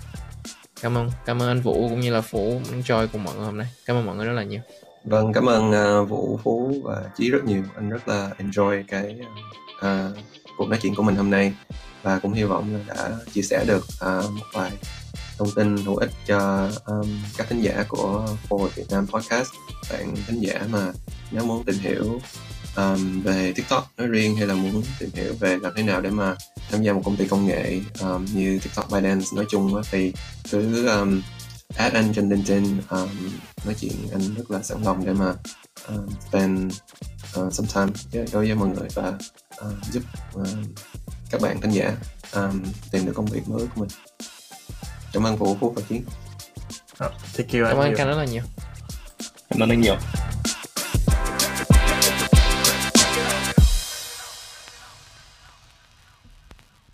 [0.82, 3.58] Cảm ơn, cảm ơn anh Vũ cũng như là Phú enjoy cùng mọi người hôm
[3.58, 3.66] nay.
[3.86, 4.60] Cảm ơn mọi người rất là nhiều.
[5.04, 7.62] Vâng, cảm ơn uh, Vũ, Phú và Chí rất nhiều.
[7.74, 9.16] Anh rất là enjoy cái
[9.76, 10.16] uh,
[10.56, 11.52] cuộc nói chuyện của mình hôm nay
[12.06, 14.70] và cũng hy vọng là đã chia sẻ được uh, một vài
[15.38, 19.48] thông tin hữu ích cho um, các thính giả của Forward Việt Nam Podcast.
[19.90, 20.92] Bạn thính giả mà
[21.30, 22.20] nếu muốn tìm hiểu
[22.76, 26.10] um, về TikTok nói riêng hay là muốn tìm hiểu về làm thế nào để
[26.10, 26.36] mà
[26.70, 30.12] tham gia một công ty công nghệ um, như TikTok Binance nói chung đó, thì
[30.50, 31.22] cứ um,
[31.76, 33.08] add anh trên LinkedIn um,
[33.64, 35.34] nói chuyện anh rất là sẵn lòng để mà
[35.94, 36.72] uh, spend
[37.40, 39.12] uh, some time đối với mọi người và
[39.66, 40.02] uh, giúp
[40.40, 40.46] uh,
[41.30, 41.96] các bạn thính giả
[42.32, 43.88] um, tìm được công việc mới của mình.
[45.12, 46.04] Cảm ơn vũ phú và chiến.
[47.04, 48.42] Oh, thank you cảm ơn anh rất là nhiều.
[49.50, 49.96] Cảm ơn anh nhiều